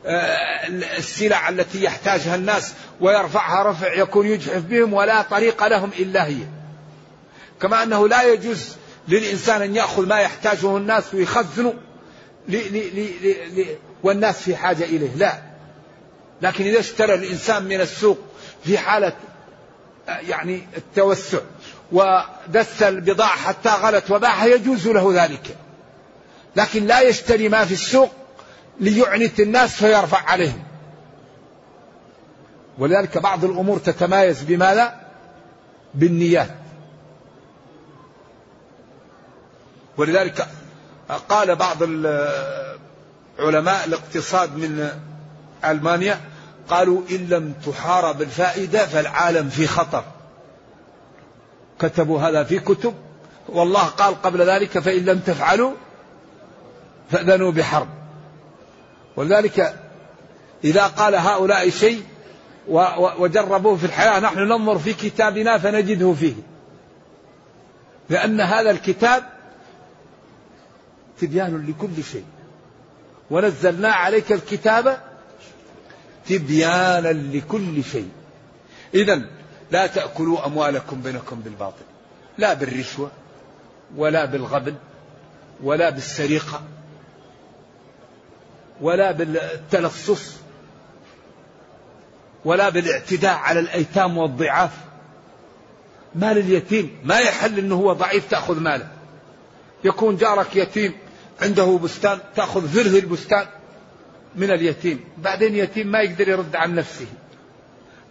آه، 0.06 0.66
السلع 0.98 1.48
التي 1.48 1.84
يحتاجها 1.84 2.34
الناس 2.34 2.72
ويرفعها 3.00 3.70
رفع 3.70 3.94
يكون 3.94 4.26
يجحف 4.26 4.62
بهم 4.62 4.92
ولا 4.92 5.22
طريق 5.22 5.66
لهم 5.66 5.90
إلا 5.98 6.26
هي. 6.26 6.42
كما 7.60 7.82
أنه 7.82 8.08
لا 8.08 8.22
يجوز 8.22 8.76
للإنسان 9.08 9.62
أن 9.62 9.76
يأخذ 9.76 10.06
ما 10.06 10.20
يحتاجه 10.20 10.76
الناس 10.76 11.14
ويخزنه. 11.14 11.74
لي 12.50 12.90
لي 12.90 12.90
لي 12.90 13.48
لي 13.48 13.66
والناس 14.02 14.42
في 14.42 14.56
حاجة 14.56 14.84
إليه. 14.84 15.14
لا. 15.16 15.42
لكن 16.42 16.64
إذا 16.64 16.80
اشترى 16.80 17.14
الإنسان 17.14 17.62
من 17.62 17.80
السوق 17.80 18.18
في 18.64 18.78
حالة 18.78 19.12
يعني 20.08 20.62
التوسع 20.76 21.38
ودس 21.92 22.82
البضاعة 22.82 23.36
حتى 23.36 23.68
غلت 23.68 24.10
وباعها 24.10 24.46
يجوز 24.46 24.88
له 24.88 25.24
ذلك. 25.24 25.56
لكن 26.56 26.86
لا 26.86 27.00
يشتري 27.00 27.48
ما 27.48 27.64
في 27.64 27.72
السوق 27.72 28.10
ليعنت 28.80 29.40
الناس 29.40 29.74
فيرفع 29.74 30.18
عليهم. 30.18 30.62
ولذلك 32.78 33.18
بعض 33.18 33.44
الأمور 33.44 33.78
تتمايز 33.78 34.42
بماذا؟ 34.42 35.00
بالنيات. 35.94 36.50
ولذلك 39.96 40.48
قال 41.16 41.56
بعض 41.56 41.82
علماء 43.38 43.84
الاقتصاد 43.86 44.56
من 44.56 44.88
ألمانيا 45.64 46.20
قالوا 46.68 47.02
إن 47.10 47.28
لم 47.28 47.54
تحارب 47.66 48.22
الفائدة 48.22 48.86
فالعالم 48.86 49.48
في 49.48 49.66
خطر. 49.66 50.04
كتبوا 51.78 52.20
هذا 52.20 52.44
في 52.44 52.58
كتب. 52.58 52.94
والله 53.48 53.84
قال 53.84 54.22
قبل 54.22 54.42
ذلك 54.42 54.78
فإن 54.78 55.04
لم 55.04 55.18
تفعلوا 55.18 55.72
فأذنوا 57.10 57.52
بحرب. 57.52 57.88
ولذلك 59.16 59.74
إذا 60.64 60.86
قال 60.86 61.14
هؤلاء 61.14 61.70
شيء 61.70 62.02
وجربوه 63.18 63.76
في 63.76 63.84
الحياة 63.84 64.20
نحن 64.20 64.38
ننظر 64.38 64.78
في 64.78 64.92
كتابنا 64.92 65.58
فنجده 65.58 66.12
فيه. 66.12 66.34
لأن 68.10 68.40
هذا 68.40 68.70
الكتاب 68.70 69.39
تبيان 71.20 71.66
لكل 71.68 72.04
شيء. 72.04 72.24
ونزلنا 73.30 73.88
عليك 73.88 74.32
الكتاب 74.32 75.00
تبيانا 76.28 77.12
لكل 77.12 77.84
شيء. 77.84 78.10
إذا 78.94 79.22
لا 79.70 79.86
تأكلوا 79.86 80.46
أموالكم 80.46 81.00
بينكم 81.00 81.40
بالباطل. 81.40 81.84
لا 82.38 82.54
بالرشوة 82.54 83.10
ولا 83.96 84.24
بالغبن 84.24 84.74
ولا 85.62 85.90
بالسرقة 85.90 86.62
ولا 88.80 89.12
بالتلصص 89.12 90.36
ولا 92.44 92.68
بالاعتداء 92.68 93.34
على 93.34 93.60
الأيتام 93.60 94.18
والضعاف. 94.18 94.70
مال 96.14 96.38
اليتيم 96.38 96.98
ما 97.04 97.18
يحل 97.18 97.58
أنه 97.58 97.74
هو 97.74 97.92
ضعيف 97.92 98.30
تأخذ 98.30 98.60
ماله. 98.60 98.88
يكون 99.84 100.16
جارك 100.16 100.56
يتيم 100.56 100.92
عنده 101.42 101.78
بستان 101.82 102.18
تأخذ 102.36 102.66
ثلث 102.66 102.94
البستان 103.04 103.46
من 104.36 104.50
اليتيم. 104.50 105.04
بعدين 105.18 105.56
يتيم 105.56 105.86
ما 105.86 106.00
يقدر 106.00 106.28
يرد 106.28 106.56
عن 106.56 106.74
نفسه. 106.74 107.06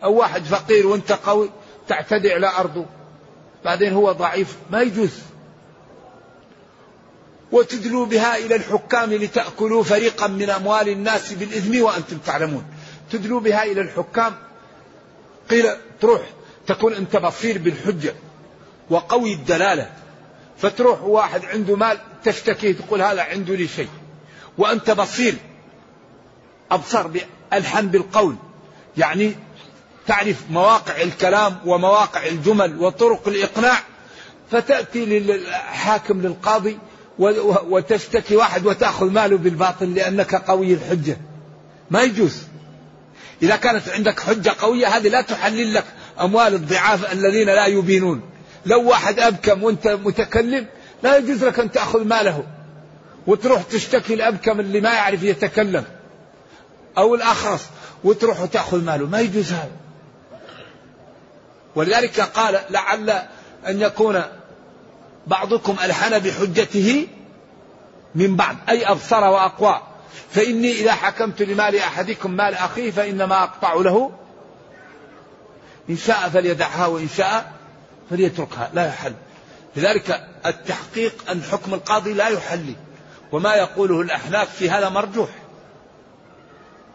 أو 0.03 0.13
واحد 0.13 0.43
فقير 0.43 0.87
وأنت 0.87 1.11
قوي 1.11 1.49
تعتدي 1.87 2.33
على 2.33 2.47
أرضه. 2.47 2.85
بعدين 3.65 3.93
هو 3.93 4.11
ضعيف 4.11 4.57
ما 4.71 4.81
يجوز. 4.81 5.19
وتدلوا 7.51 8.05
بها 8.05 8.37
إلى 8.37 8.55
الحكام 8.55 9.13
لتأكلوا 9.13 9.83
فريقا 9.83 10.27
من 10.27 10.49
أموال 10.49 10.89
الناس 10.89 11.33
بالإثم 11.33 11.81
وأنتم 11.81 12.17
تعلمون. 12.17 12.63
تدلوا 13.11 13.39
بها 13.39 13.63
إلى 13.63 13.81
الحكام. 13.81 14.33
قيل 15.49 15.65
تروح 16.01 16.21
تكون 16.67 16.93
أنت 16.93 17.17
بصير 17.17 17.57
بالحجة 17.57 18.15
وقوي 18.89 19.33
الدلالة. 19.33 19.91
فتروح 20.57 21.03
واحد 21.03 21.45
عنده 21.45 21.75
مال 21.75 21.97
تشتكي 22.23 22.73
تقول 22.73 23.01
هذا 23.01 23.21
عنده 23.21 23.55
لي 23.55 23.67
شيء. 23.67 23.89
وأنت 24.57 24.91
بصير 24.91 25.35
أبصر 26.71 27.09
ألحن 27.53 27.87
بالقول. 27.87 28.35
يعني 28.97 29.35
تعرف 30.07 30.43
مواقع 30.49 31.01
الكلام 31.01 31.57
ومواقع 31.65 32.25
الجمل 32.25 32.79
وطرق 32.79 33.27
الإقناع 33.27 33.79
فتأتي 34.51 35.05
للحاكم 35.05 36.21
للقاضي 36.21 36.77
وتشتكي 37.69 38.35
واحد 38.35 38.65
وتأخذ 38.65 39.11
ماله 39.11 39.37
بالباطل 39.37 39.95
لأنك 39.95 40.35
قوي 40.35 40.73
الحجة. 40.73 41.17
ما 41.91 42.01
يجوز. 42.01 42.37
إذا 43.41 43.55
كانت 43.55 43.89
عندك 43.89 44.19
حجة 44.19 44.55
قوية 44.61 44.87
هذه 44.87 45.07
لا 45.07 45.21
تحلل 45.21 45.73
لك 45.73 45.85
أموال 46.21 46.53
الضعاف 46.53 47.13
الذين 47.13 47.47
لا 47.47 47.65
يبينون. 47.65 48.21
لو 48.65 48.89
واحد 48.89 49.19
أبكم 49.19 49.63
وأنت 49.63 49.87
متكلم 49.87 50.65
لا 51.03 51.17
يجوز 51.17 51.43
لك 51.43 51.59
أن 51.59 51.71
تأخذ 51.71 52.05
ماله 52.05 52.43
وتروح 53.27 53.61
تشتكي 53.61 54.13
الأبكم 54.13 54.59
اللي 54.59 54.81
ما 54.81 54.93
يعرف 54.93 55.23
يتكلم 55.23 55.85
أو 56.97 57.15
الأخرس 57.15 57.65
وتروح 58.03 58.41
وتأخذ 58.41 58.83
ماله. 58.83 59.05
ما 59.05 59.19
يجوز 59.19 59.51
هذا. 59.51 59.71
ولذلك 61.75 62.19
قال 62.19 62.59
لعل 62.69 63.09
أن 63.67 63.81
يكون 63.81 64.23
بعضكم 65.27 65.75
ألحن 65.83 66.19
بحجته 66.19 67.07
من 68.15 68.35
بعض 68.35 68.55
أي 68.69 68.85
أبصر 68.85 69.23
وأقوى. 69.23 69.81
فإني 70.31 70.71
إذا 70.71 70.93
حكمت 70.93 71.41
لمال 71.41 71.75
أحدكم 71.75 72.31
مال 72.31 72.53
أخيه 72.53 72.91
فإنما 72.91 73.43
أقطع 73.43 73.73
له. 73.73 74.11
إن 75.89 75.97
شاء 75.97 76.29
فليدعها 76.29 76.85
وإن 76.85 77.07
شاء 77.17 77.51
فليتركها. 78.09 78.69
لا 78.73 78.87
يحل. 78.87 79.13
لذلك 79.75 80.27
التحقيق 80.45 81.31
أن 81.31 81.43
حكم 81.43 81.73
القاضي 81.73 82.13
لا 82.13 82.27
يحل 82.27 82.75
وما 83.31 83.55
يقوله 83.55 84.01
الأحناف 84.01 84.55
في 84.55 84.69
هذا 84.69 84.89
مرجوح. 84.89 85.29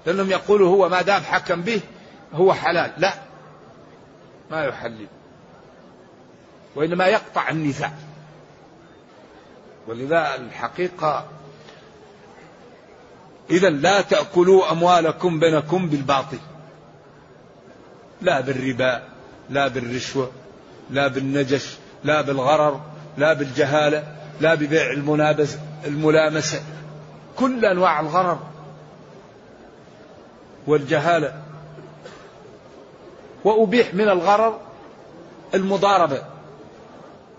لأنهم 0.07 0.31
يقولوا 0.31 0.69
هو 0.69 0.89
ما 0.89 1.03
دام 1.03 1.23
حكم 1.23 1.63
به 1.63 1.81
هو 2.33 2.53
حلال. 2.53 2.93
لا 2.99 3.15
ما 4.51 4.65
يحلل 4.65 5.07
وإنما 6.77 7.07
يقطع 7.07 7.49
النزاع. 7.49 7.93
ولذا 9.87 10.35
الحقيقة 10.35 11.27
إذا 13.51 13.71
لا 13.71 14.01
تأكلوا 14.01 14.73
أموالكم 14.73 15.41
بينكم 15.41 15.89
بالباطل. 15.89 16.39
لا 18.23 18.41
بالربا 18.41 19.03
لا 19.51 19.69
بالرشوة 19.69 20.33
لا 20.91 21.09
بالنجش 21.09 21.77
لا 22.05 22.21
بالغرر 22.21 22.81
لا 23.17 23.33
بالجهالة 23.33 24.05
لا 24.41 24.55
ببيع 24.55 24.91
المنابز 24.91 25.59
الملامسة. 25.87 26.63
كل 27.37 27.65
أنواع 27.65 28.01
الغرر 28.01 28.39
والجهالة. 30.67 31.43
وأبيح 33.45 33.95
من 33.95 34.09
الغرر 34.09 34.61
المضاربة. 35.55 36.23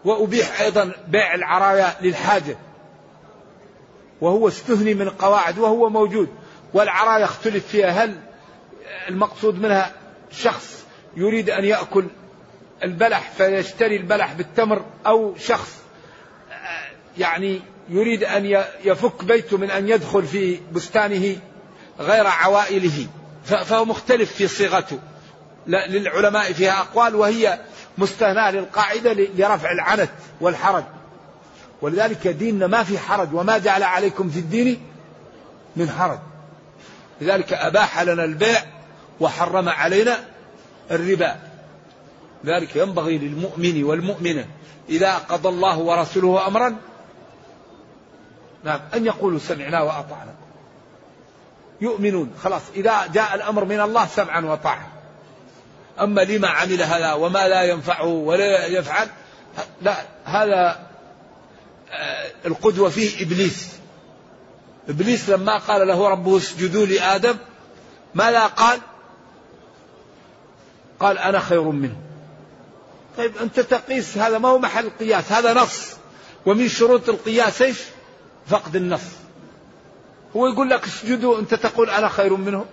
وأبيح 0.05 0.61
أيضا 0.61 0.91
بيع 1.07 1.35
العرايا 1.35 1.93
للحاجة. 2.01 2.57
وهو 4.21 4.47
استثني 4.47 4.93
من 4.93 5.01
القواعد 5.07 5.59
وهو 5.59 5.89
موجود. 5.89 6.29
والعرايا 6.73 7.25
اختلف 7.25 7.67
فيها. 7.67 7.89
هل 7.89 8.15
المقصود 9.09 9.59
منها 9.59 9.91
شخص 10.31 10.85
يريد 11.17 11.49
أن 11.49 11.65
يأكل 11.65 12.05
البلح 12.85 13.31
فيشتري 13.37 13.95
البلح 13.95 14.33
بالتمر 14.33 14.85
أو 15.07 15.35
شخص 15.37 15.77
يعني 17.17 17.61
يريد 17.89 18.23
أن 18.23 18.63
يفك 18.83 19.23
بيته 19.23 19.57
من 19.57 19.71
أن 19.71 19.89
يدخل 19.89 20.23
في 20.23 20.59
بستانه 20.71 21.37
غير 21.99 22.27
عوائله. 22.27 23.07
فهو 23.45 23.85
مختلف 23.85 24.33
في 24.33 24.47
صيغته. 24.47 24.99
للعلماء 25.67 26.53
فيها 26.53 26.79
أقوال 26.79 27.15
وهي 27.15 27.59
مستهناة 27.97 28.51
للقاعدة 28.51 29.13
لرفع 29.13 29.71
العنت 29.71 30.09
والحرج. 30.41 30.83
ولذلك 31.81 32.27
ديننا 32.27 32.67
ما 32.67 32.83
في 32.83 32.99
حرج 32.99 33.33
وما 33.33 33.57
جعل 33.57 33.83
عليكم 33.83 34.29
في 34.29 34.39
الدين 34.39 34.81
من 35.75 35.89
حرج. 35.89 36.19
لذلك 37.21 37.53
أباح 37.53 38.01
لنا 38.01 38.23
البيع 38.23 38.63
وحرم 39.19 39.69
علينا 39.69 40.19
الربا. 40.91 41.54
لذلك 42.45 42.75
ينبغي 42.75 43.17
للمؤمن 43.17 43.83
والمؤمنة. 43.83 44.45
إذا 44.89 45.17
قضى 45.17 45.49
الله 45.49 45.77
ورسوله 45.77 46.47
أمرا 46.47 46.75
نعم 48.63 48.79
أن 48.93 49.05
يقولوا 49.05 49.39
سمعنا 49.39 49.81
وأطعنا. 49.81 50.35
يؤمنون 51.81 52.33
خلاص 52.43 52.61
إذا 52.75 53.07
جاء 53.13 53.35
الأمر 53.35 53.65
من 53.65 53.79
الله 53.79 54.05
سمعا 54.05 54.41
وطاعة 54.41 54.91
أما 55.99 56.21
لما 56.21 56.47
عمل 56.47 56.81
هذا 56.81 57.13
وما 57.13 57.47
لا 57.47 57.63
ينفعه 57.63 58.05
ولا 58.05 58.65
يفعل 58.65 59.07
لا 59.81 59.95
هذا 60.25 60.85
آه، 61.91 62.31
القدوة 62.45 62.89
فيه 62.89 63.25
إبليس. 63.25 63.69
إبليس 64.89 65.29
لما 65.29 65.57
قال 65.57 65.87
له 65.87 66.07
ربه 66.07 66.37
اسجدوا 66.37 66.85
لآدم 66.85 67.35
ماذا 68.15 68.45
قال؟ 68.45 68.79
قال 70.99 71.17
أنا 71.17 71.39
خير 71.39 71.61
منه. 71.61 72.04
طيب 73.17 73.37
أنت 73.37 73.59
تقيس 73.59 74.17
هذا 74.17 74.37
ما 74.37 74.49
هو 74.49 74.59
محل 74.59 74.89
قياس 74.99 75.31
هذا 75.31 75.53
نص. 75.53 75.91
ومن 76.45 76.67
شروط 76.67 77.09
القياس 77.09 77.61
إيش؟ 77.61 77.77
فقد 78.47 78.75
النص. 78.75 79.01
هو 80.35 80.47
يقول 80.47 80.69
لك 80.69 80.85
اسجدوا 80.85 81.39
أنت 81.39 81.53
تقول 81.53 81.89
أنا 81.89 82.09
خير 82.09 82.35
منهم 82.35 82.65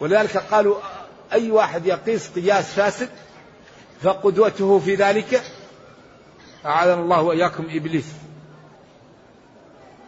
ولذلك 0.00 0.36
قالوا 0.36 0.76
أي 1.32 1.50
واحد 1.50 1.86
يقيس 1.86 2.28
قياس 2.28 2.64
فاسد 2.64 3.08
فقدوته 4.02 4.78
في 4.78 4.94
ذلك. 4.94 5.42
أعاذنا 6.66 6.94
الله 6.94 7.22
وإياكم 7.22 7.66
إبليس. 7.70 8.06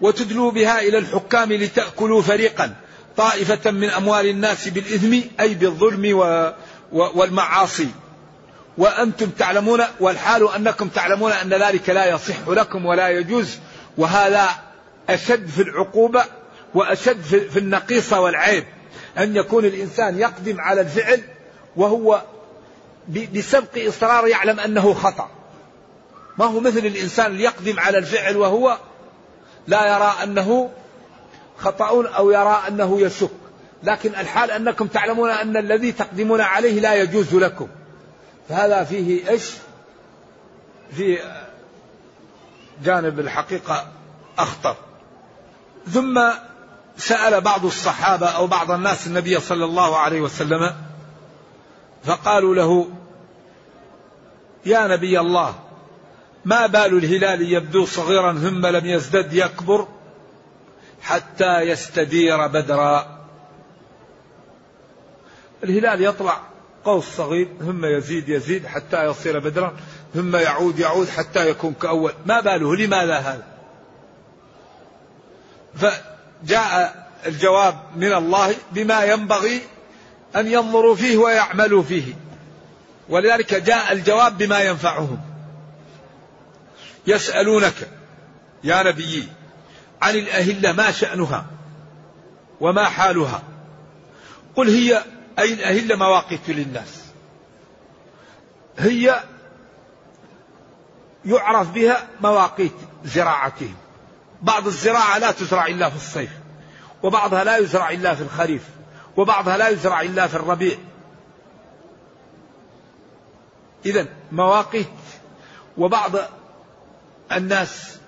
وتدلوا 0.01 0.51
بها 0.51 0.81
إلى 0.81 0.99
الحكام 0.99 1.53
لتأكلوا 1.53 2.23
فريقا 2.23 2.75
طائفة 3.17 3.71
من 3.71 3.91
أموال 3.91 4.27
الناس 4.27 4.69
بالإثم 4.69 5.21
أي 5.41 5.55
بالظلم 5.55 6.19
والمعاصي. 6.93 7.89
وأنتم 8.79 9.31
تعلمون 9.31 9.81
والحال 10.01 10.55
أنكم 10.57 10.89
تعلمون 10.89 11.33
أن 11.33 11.49
ذلك 11.49 11.91
لا 11.91 12.07
يصح 12.07 12.49
لكم 12.49 12.87
ولا 12.87 13.09
يجوز 13.09 13.59
وهذا 13.99 14.49
أشد 15.09 15.47
في 15.47 15.63
العقوبة 15.63 16.25
وأشد 16.75 17.23
في 17.23 17.59
النقيصة 17.59 18.21
والعيب. 18.21 18.65
أن 19.19 19.37
يكون 19.37 19.65
الإنسان 19.65 20.19
يقدم 20.19 20.61
على 20.61 20.81
الفعل 20.81 21.23
وهو 21.77 22.23
بسبق 23.35 23.87
إصرار 23.89 24.27
يعلم 24.27 24.61
أنه 24.61 24.95
خطأ. 24.95 25.31
ما 26.39 26.45
هو 26.45 26.61
مثل 26.61 26.79
الإنسان 26.79 27.27
اللي 27.27 27.43
يقدم 27.43 27.81
على 27.81 27.99
الفعل 27.99 28.37
وهو 28.37 28.79
لا 29.67 29.97
يرى 29.97 30.15
أنه 30.23 30.71
خطأ 31.59 32.09
أو 32.17 32.31
يرى 32.31 32.63
أنه 32.69 33.01
يشك. 33.01 33.31
لكن 33.83 34.11
الحال 34.11 34.51
أنكم 34.51 34.87
تعلمون 34.87 35.31
أن 35.31 35.57
الذي 35.57 35.93
تقدمون 35.93 36.41
عليه 36.41 36.81
لا 36.81 36.95
يجوز 36.95 37.35
لكم. 37.35 37.69
فهذا 38.49 38.85
فيه 38.85 39.29
إيش؟ 39.29 39.51
في 40.93 41.19
جانب 42.85 43.21
الحقيقة 43.21 43.87
أخطر. 44.39 44.77
ثم 45.89 46.21
سأل 46.97 47.41
بعض 47.41 47.65
الصحابة 47.65 48.27
أو 48.27 48.47
بعض 48.47 48.71
الناس 48.71 49.07
النبي 49.07 49.41
صلى 49.41 49.65
الله 49.65 49.97
عليه 49.97 50.21
وسلم 50.21 50.75
فقالوا 52.05 52.55
له 52.55 52.89
يا 54.67 54.87
نبي 54.87 55.21
الله 55.21 55.55
ما 56.45 56.67
بال 56.67 56.99
الهلال 56.99 57.53
يبدو 57.53 57.87
صغيرا 57.87 58.33
ثم 58.33 58.67
لم 58.67 58.87
يزدد 58.87 59.33
يكبر 59.33 59.89
حتى 61.03 61.61
يستدير 61.61 62.47
بدرا. 62.47 63.19
الهلال 65.65 66.05
يطلع 66.05 66.41
قوس 66.85 67.05
صغير 67.05 67.49
ثم 67.61 67.85
يزيد 67.85 68.29
يزيد 68.29 68.67
حتى 68.67 69.05
يصير 69.05 69.39
بدرا 69.39 69.75
ثم 70.15 70.37
يعود 70.37 70.79
يعود 70.79 71.09
حتى 71.09 71.49
يكون 71.49 71.75
كأول. 71.83 72.13
ما 72.27 72.41
باله؟ 72.41 72.77
لماذا 72.77 73.19
هذا؟ 73.19 73.47
فجاء 75.75 77.05
الجواب 77.27 77.77
من 77.97 78.13
الله 78.13 78.55
بما 78.73 79.05
ينبغي 79.05 79.61
أن 80.37 80.47
ينظروا 80.47 80.95
فيه 80.95 81.17
ويعملوا 81.17 81.83
فيه. 81.83 82.15
ولذلك 83.09 83.55
جاء 83.55 83.93
الجواب 83.93 84.39
بما 84.39 84.61
ينفعهم. 84.61 85.19
يسألونك 87.07 87.89
يا 88.65 88.83
نبي 88.83 89.29
عن 90.03 90.15
الأهلة 90.15 90.73
ما 90.73 90.91
شأنها 90.91 91.47
وما 92.61 92.85
حالها. 92.85 93.43
قل 94.57 94.69
هي 94.69 95.03
أي 95.39 95.55
الأهلة 95.55 95.97
مواقيت 95.97 96.49
للناس؟ 96.49 97.05
هي 98.79 99.21
يعرف 101.25 101.71
بها 101.71 102.09
مواقيت 102.21 102.73
زراعتهم. 103.05 103.75
بعض 104.43 104.67
الزراعة 104.67 105.19
لا 105.19 105.31
تزرع 105.31 105.67
إلا 105.67 105.91
في 105.91 105.97
الصيف 105.97 106.31
وبعضها 107.03 107.45
لا 107.45 107.57
يزرع 107.57 107.91
إلا 107.91 108.15
في 108.15 108.23
الخريف 108.23 108.63
وبعضها 109.17 109.57
لا 109.57 109.69
يزرع 109.69 110.01
إلا 110.01 110.27
في 110.27 110.35
الربيع. 110.35 110.77
إذا 113.87 114.07
مواقيت 114.33 114.89
وبعض 115.79 116.13
الناس 117.33 117.99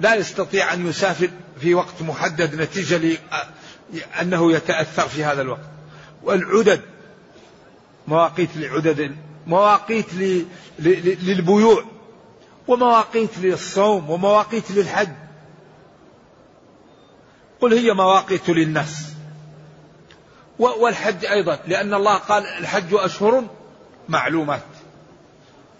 لا 0.00 0.14
يستطيع 0.14 0.72
أن 0.72 0.86
يسافر 0.86 1.30
في 1.60 1.74
وقت 1.74 2.02
محدد 2.02 2.54
نتيجة 2.54 3.18
لأنه 3.92 4.52
يتأثر 4.52 5.08
في 5.08 5.24
هذا 5.24 5.42
الوقت. 5.42 5.75
والعدد. 6.26 6.80
مواقيت 8.08 8.56
لعدد 8.56 9.16
مواقيت 9.46 10.06
للبيوع 10.78 11.84
ومواقيت 12.68 13.38
للصوم 13.38 14.10
ومواقيت 14.10 14.70
للحج. 14.70 15.08
قل 17.60 17.74
هي 17.74 17.92
مواقيت 17.92 18.48
للناس 18.48 19.12
والحج 20.58 21.24
أيضا 21.24 21.58
لأن 21.66 21.94
الله 21.94 22.16
قال 22.16 22.46
الحج 22.46 22.94
أشهر 22.94 23.44
معلومات. 24.08 24.62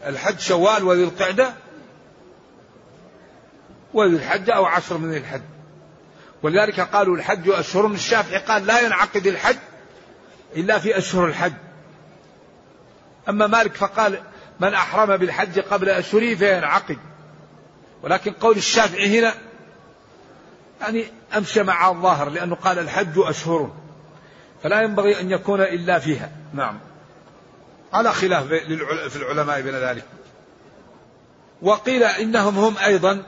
الحج 0.06 0.38
شوال 0.38 0.84
وذي 0.84 1.04
القعدة 1.04 1.54
وذي 3.94 4.16
الحج 4.16 4.50
أو 4.50 4.64
عشر 4.64 4.98
من 4.98 5.16
الحج. 5.16 5.42
ولذلك 6.42 6.80
قالوا 6.80 7.16
الحج 7.16 7.48
أشهر. 7.48 7.86
الشافعي 7.86 8.38
قال 8.38 8.66
لا 8.66 8.80
ينعقد 8.80 9.26
الحج 9.26 9.56
إلا 10.56 10.78
في 10.78 10.98
أشهر 10.98 11.26
الحج. 11.26 11.52
أما 13.28 13.46
مالك 13.46 13.74
فقال 13.74 14.20
من 14.60 14.74
أحرم 14.74 15.16
بالحج 15.16 15.58
قبل 15.58 15.88
أشهره 15.88 16.34
فينعقد. 16.34 16.98
ولكن 18.02 18.32
قول 18.32 18.56
الشافعي 18.56 19.20
هنا 19.20 19.34
يعني 20.80 21.04
أمشى 21.36 21.62
مع 21.62 21.90
الظاهر 21.90 22.28
لأنه 22.28 22.54
قال 22.54 22.78
الحج 22.78 23.12
أشهر. 23.16 23.74
فلا 24.62 24.82
ينبغي 24.82 25.20
أن 25.20 25.30
يكون 25.30 25.60
إلا 25.60 25.98
فيها. 25.98 26.30
نعم. 26.54 26.78
على 27.92 28.12
خلاف 28.12 28.44
في 29.08 29.16
العلماء 29.16 29.60
بين 29.60 29.74
ذلك. 29.74 30.04
وقيل 31.62 32.02
إنهم 32.02 32.58
هم 32.58 32.78
أيضا 32.78 33.22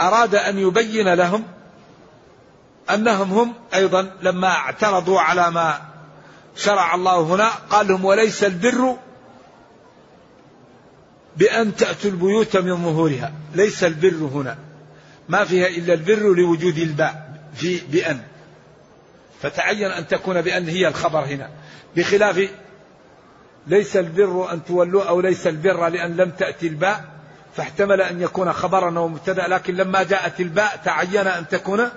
أراد 0.00 0.34
أن 0.34 0.58
يبين 0.58 1.14
لهم 1.14 1.44
أنهم 2.90 3.32
هم 3.32 3.54
أيضا 3.74 4.10
لما 4.22 4.48
اعترضوا 4.48 5.20
على 5.20 5.50
ما 5.50 5.80
شرع 6.56 6.94
الله 6.94 7.20
هنا 7.20 7.48
قال 7.48 7.88
لهم 7.88 8.04
وليس 8.04 8.44
البر 8.44 8.96
بأن 11.36 11.76
تأتوا 11.76 12.10
البيوت 12.10 12.56
من 12.56 12.84
ظهورها 12.84 13.32
ليس 13.54 13.84
البر 13.84 14.30
هنا 14.34 14.58
ما 15.28 15.44
فيها 15.44 15.66
إلا 15.66 15.94
البر 15.94 16.34
لوجود 16.34 16.78
الباء 16.78 17.40
في 17.54 17.80
بأن. 17.92 18.20
فتعين 19.42 19.90
أن 19.90 20.08
تكون 20.08 20.42
بأن 20.42 20.68
هي 20.68 20.88
الخبر 20.88 21.24
هنا 21.24 21.50
بخلاف 21.96 22.50
ليس 23.66 23.96
البر 23.96 24.52
أن 24.52 24.64
تولوا 24.64 25.04
أو 25.04 25.20
ليس 25.20 25.46
البر 25.46 25.88
لأن 25.88 26.16
لم 26.16 26.30
تأتي 26.30 26.66
الباء. 26.66 27.04
فاحتمل 27.56 28.00
أن 28.00 28.22
يكون 28.22 28.52
خبرا 28.52 28.98
ومبتدأ 28.98 29.48
لكن 29.48 29.74
لما 29.74 30.02
جاءت 30.02 30.40
الباء 30.40 30.80
تعين 30.84 31.26
أن 31.26 31.48
تكون 31.48 31.88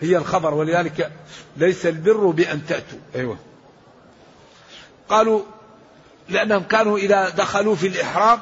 هي 0.00 0.16
الخبر 0.16 0.54
ولذلك 0.54 1.12
ليس 1.56 1.86
البر 1.86 2.26
بأن 2.26 2.66
تأتوا. 2.66 2.98
أيوة. 3.14 3.36
قالوا 5.08 5.42
لأنهم 6.28 6.62
كانوا 6.62 6.98
إذا 6.98 7.28
دخلوا 7.28 7.74
في 7.74 7.86
الإحرام 7.86 8.40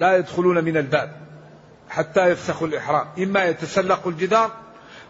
لا 0.00 0.16
يدخلون 0.16 0.64
من 0.64 0.76
الباب 0.76 1.16
حتى 1.88 2.30
يفسخوا 2.30 2.66
الإحرام. 2.66 3.08
إما 3.18 3.44
يتسلقوا 3.44 4.12
الجدار 4.12 4.52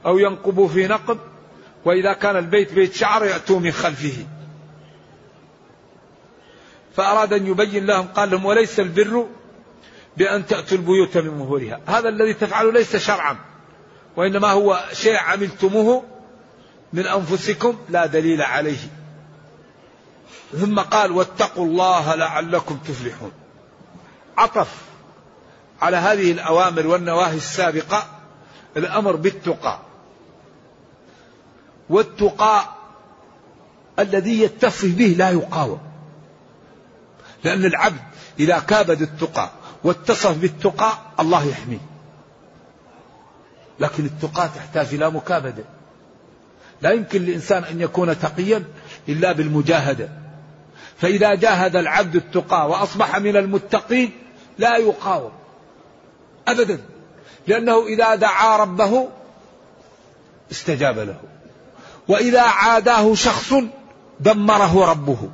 أو 0.06 0.18
ينقبوا 0.18 0.68
في 0.68 0.86
نقب 0.86 1.18
وإذا 1.84 2.12
كان 2.12 2.36
البيت 2.36 2.72
بيت 2.72 2.94
شعر 2.94 3.24
يأتوا 3.24 3.60
من 3.60 3.72
خلفه. 3.72 4.26
فأراد 6.96 7.32
أن 7.32 7.46
يبين 7.46 7.86
لهم 7.86 8.06
قال 8.06 8.30
لهم 8.30 8.44
وليس 8.44 8.80
البر 8.80 9.26
بأن 10.16 10.46
تأتوا 10.46 10.76
البيوت 10.78 11.16
من 11.16 11.38
ظهورها 11.38 11.80
هذا 11.86 12.08
الذي 12.08 12.34
تفعله 12.34 12.72
ليس 12.72 12.96
شرعا 12.96 13.36
وإنما 14.16 14.50
هو 14.50 14.84
شيء 14.92 15.16
عملتموه 15.16 16.04
من 16.92 17.06
أنفسكم 17.06 17.78
لا 17.88 18.06
دليل 18.06 18.42
عليه. 18.42 18.88
ثم 20.52 20.80
قال 20.80 21.12
واتقوا 21.12 21.66
الله 21.66 22.14
لعلكم 22.14 22.76
تفلحون. 22.76 23.32
عطف 24.38 24.74
على 25.82 25.96
هذه 25.96 26.32
الأوامر 26.32 26.86
والنواهي 26.86 27.36
السابقة 27.36 28.06
الأمر 28.76 29.16
بالتقى. 29.16 29.78
والتقى 31.90 32.64
الذي 33.98 34.42
يتصف 34.42 34.94
به 34.94 35.14
لا 35.18 35.30
يقاوم 35.30 35.80
لأن 37.44 37.64
العبد 37.64 38.02
إذا 38.40 38.58
كابد 38.58 39.02
التقى 39.02 39.50
واتصف 39.84 40.38
بالتقى 40.38 40.92
الله 41.20 41.44
يحميه. 41.44 41.92
لكن 43.80 44.04
التقى 44.04 44.48
تحتاج 44.56 44.94
إلى 44.94 45.10
مكابدة. 45.10 45.64
لا 46.82 46.90
يمكن 46.90 47.22
للإنسان 47.22 47.64
أن 47.64 47.80
يكون 47.80 48.18
تقيا 48.18 48.64
إلا 49.08 49.32
بالمجاهدة. 49.32 50.08
فإذا 50.98 51.34
جاهد 51.34 51.76
العبد 51.76 52.16
التقى 52.16 52.68
وأصبح 52.68 53.18
من 53.18 53.36
المتقين 53.36 54.10
لا 54.58 54.76
يقاوم. 54.76 55.32
أبدا. 56.48 56.80
لأنه 57.46 57.86
إذا 57.86 58.14
دعا 58.14 58.56
ربه 58.56 59.08
استجاب 60.50 60.98
له. 60.98 61.20
وإذا 62.08 62.42
عاداه 62.42 63.14
شخص 63.14 63.54
دمره 64.20 64.84
ربه. 64.90 65.30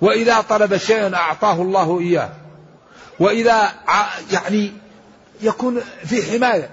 وإذا 0.00 0.40
طلب 0.40 0.76
شيئا 0.76 1.14
أعطاه 1.14 1.62
الله 1.62 2.00
إياه. 2.00 2.30
وإذا 3.20 3.72
يعني 4.32 4.72
يكون 5.42 5.80
في 6.04 6.22
حماية. 6.22 6.70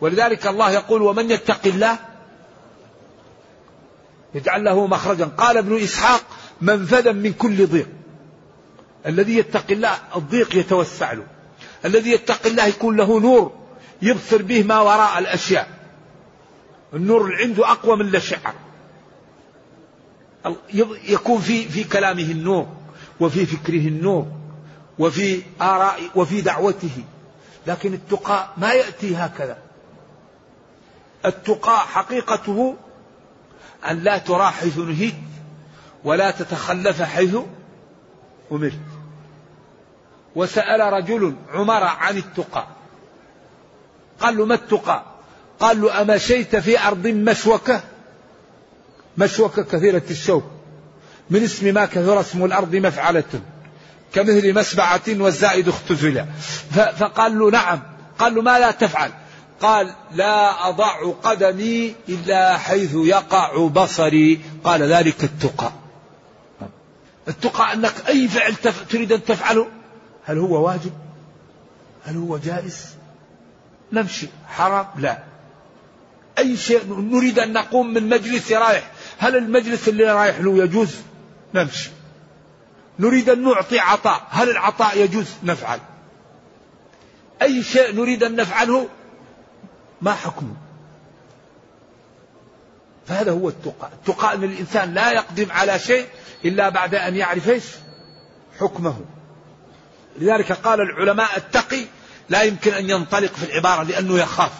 ولذلك 0.00 0.46
الله 0.46 0.70
يقول 0.70 1.02
ومن 1.02 1.30
يتق 1.30 1.60
الله 1.66 1.98
يجعل 4.34 4.64
له 4.64 4.86
مخرجا. 4.86 5.24
قال 5.24 5.56
ابن 5.56 5.82
إسحاق 5.82 6.22
منفذا 6.60 7.12
من 7.12 7.32
كل 7.32 7.66
ضيق. 7.66 7.88
الذي 9.06 9.36
يتقي 9.36 9.74
الله 9.74 9.98
الضيق 10.16 10.56
يتوسع 10.56 11.12
له. 11.12 11.26
الذي 11.84 12.10
يتقي 12.10 12.50
الله 12.50 12.66
يكون 12.66 12.96
له 12.96 13.20
نور 13.20 13.52
يبصر 14.02 14.42
به 14.42 14.62
ما 14.62 14.80
وراء 14.80 15.18
الأشياء. 15.18 15.68
النور 16.94 17.24
اللي 17.24 17.42
عنده 17.42 17.70
أقوى 17.70 17.96
من 17.96 18.08
الأشعة 18.08 18.54
يكون 21.08 21.40
في 21.40 21.68
في 21.68 21.84
كلامه 21.84 22.22
النور 22.22 22.68
وفي 23.20 23.46
فكره 23.46 23.88
النور. 23.88 24.26
وفي 24.98 25.42
آراء 25.60 26.00
وفي 26.14 26.40
دعوته. 26.40 27.04
لكن 27.66 27.94
التقى 27.94 28.48
ما 28.56 28.72
يأتي 28.72 29.16
هكذا. 29.16 29.58
التقى 31.24 31.78
حقيقته 31.78 32.76
أن 33.90 33.98
لا 33.98 34.18
ترى 34.18 34.46
حيث 34.46 34.78
نهيت 34.78 35.14
ولا 36.04 36.30
تتخلف 36.30 37.02
حيث 37.02 37.36
أمرت. 38.52 38.80
وسأل 40.36 40.92
رجل 40.92 41.34
عمر 41.52 41.82
عن 41.84 42.16
التقى 42.16 42.66
قال 44.20 44.36
له 44.36 44.46
ما 44.46 44.54
التقى 44.54 45.04
قال 45.60 45.80
له 45.80 46.02
أمشيت 46.02 46.56
في 46.56 46.80
أرض 46.80 47.06
مشوكة؟ 47.06 47.80
مشوكة 49.18 49.62
كثيرة 49.62 50.02
الشوك. 50.10 50.44
من 51.30 51.44
اسم 51.44 51.74
ما 51.74 51.86
كثر 51.86 52.20
اسم 52.20 52.44
الأرض 52.44 52.76
مفعلة. 52.76 53.40
كمثل 54.14 54.54
مسبعة 54.54 55.02
والزائد 55.08 55.68
اختزل 55.68 56.26
فقال 56.72 57.38
له 57.38 57.50
نعم. 57.50 57.82
قال 58.18 58.34
له 58.34 58.42
ما 58.42 58.58
لا 58.58 58.70
تفعل. 58.70 59.10
قال 59.60 59.94
لا 60.12 60.68
أضع 60.68 61.12
قدمي 61.22 61.94
إلا 62.08 62.58
حيث 62.58 62.94
يقع 62.94 63.66
بصري. 63.66 64.40
قال 64.64 64.82
ذلك 64.82 65.24
التقى. 65.24 65.72
التقى 67.28 67.72
أنك 67.72 67.94
أي 68.08 68.28
فعل 68.28 68.54
تريد 68.90 69.12
أن 69.12 69.24
تفعله؟ 69.24 69.66
هل 70.24 70.38
هو 70.38 70.66
واجب؟ 70.66 70.92
هل 72.04 72.16
هو 72.16 72.38
جائز؟ 72.38 72.86
نمشي. 73.92 74.26
حرام؟ 74.48 74.86
لا. 74.98 75.18
أي 76.38 76.56
شيء 76.56 76.80
نريد 76.88 77.38
أن 77.38 77.52
نقوم 77.52 77.94
من 77.94 78.08
مجلس 78.08 78.52
رايح. 78.52 78.90
هل 79.18 79.36
المجلس 79.36 79.88
اللي 79.88 80.04
رايح 80.04 80.40
له 80.40 80.64
يجوز؟ 80.64 80.94
نمشي. 81.54 81.90
نريد 82.98 83.30
أن 83.30 83.42
نعطي 83.42 83.78
عطاء. 83.78 84.26
هل 84.30 84.50
العطاء 84.50 84.98
يجوز؟ 84.98 85.26
نفعل. 85.42 85.80
أي 87.42 87.62
شيء 87.62 87.94
نريد 87.94 88.24
أن 88.24 88.36
نفعله؟ 88.36 88.88
ما 90.02 90.12
حكمه. 90.12 90.54
فهذا 93.06 93.32
هو 93.32 93.48
التقى 93.48 93.88
التقى 93.92 94.34
أن 94.34 94.44
الإنسان 94.44 94.94
لا 94.94 95.10
يقدم 95.12 95.52
على 95.52 95.78
شيء 95.78 96.06
إلا 96.44 96.68
بعد 96.68 96.94
أن 96.94 97.16
يعرف 97.16 97.48
إيش؟ 97.48 97.64
حكمه. 98.60 98.96
لذلك 100.18 100.52
قال 100.52 100.80
العلماء 100.80 101.36
التقي 101.36 101.84
لا 102.28 102.42
يمكن 102.42 102.72
أن 102.72 102.90
ينطلق 102.90 103.32
في 103.32 103.44
العبارة 103.44 103.82
لأنه 103.82 104.18
يخاف. 104.18 104.52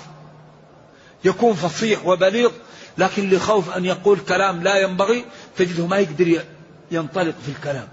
يكون 1.25 1.55
فصيح 1.55 2.07
وبليغ 2.07 2.51
لكن 2.99 3.31
لخوف 3.31 3.77
أن 3.77 3.85
يقول 3.85 4.19
كلام 4.21 4.63
لا 4.63 4.77
ينبغي 4.77 5.25
تجده 5.57 5.87
ما 5.87 5.99
يقدر 5.99 6.43
ينطلق 6.91 7.35
في 7.45 7.49
الكلام. 7.49 7.89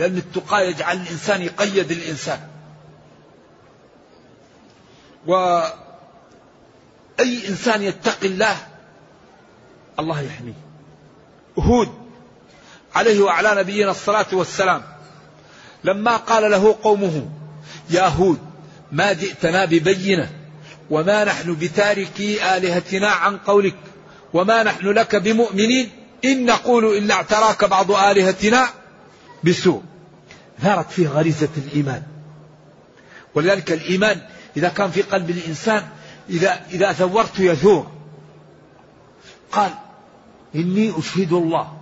لأن 0.00 0.16
التقى 0.16 0.68
يجعل 0.68 0.96
الإنسان 0.96 1.42
يقيد 1.42 1.90
الإنسان. 1.90 2.40
وأي 5.26 5.72
إنسان 7.48 7.82
يتقي 7.82 8.26
الله 8.26 8.56
الله 9.98 10.20
يحميه. 10.20 10.52
هود 11.58 11.88
عليه 12.94 13.20
وعلى 13.20 13.54
نبينا 13.60 13.90
الصلاة 13.90 14.26
والسلام 14.32 14.82
لما 15.84 16.16
قال 16.16 16.50
له 16.50 16.76
قومه 16.82 17.28
يا 17.90 18.06
هود 18.06 18.38
ما 18.92 19.12
جئتنا 19.12 19.64
ببينة 19.64 20.30
وما 20.90 21.24
نحن 21.24 21.54
بتاركي 21.54 22.56
آلهتنا 22.56 23.08
عن 23.08 23.38
قولك 23.38 23.76
وما 24.32 24.62
نحن 24.62 24.86
لك 24.86 25.16
بمؤمنين 25.16 25.90
إن 26.24 26.46
نقول 26.46 26.84
إلا 26.96 27.14
اعتراك 27.14 27.64
بعض 27.64 27.92
آلهتنا 27.92 28.79
بسوء 29.44 29.82
ثارت 30.62 30.90
فيه 30.90 31.08
غريزة 31.08 31.48
الإيمان. 31.56 32.02
ولذلك 33.34 33.72
الإيمان 33.72 34.20
إذا 34.56 34.68
كان 34.68 34.90
في 34.90 35.02
قلب 35.02 35.30
الإنسان 35.30 35.82
إذا 36.30 36.60
إذا 36.70 36.92
ثورت 36.92 37.40
يثور 37.40 37.86
قال 39.52 39.70
إني 40.54 40.92
أشهد 40.98 41.32
الله 41.32 41.72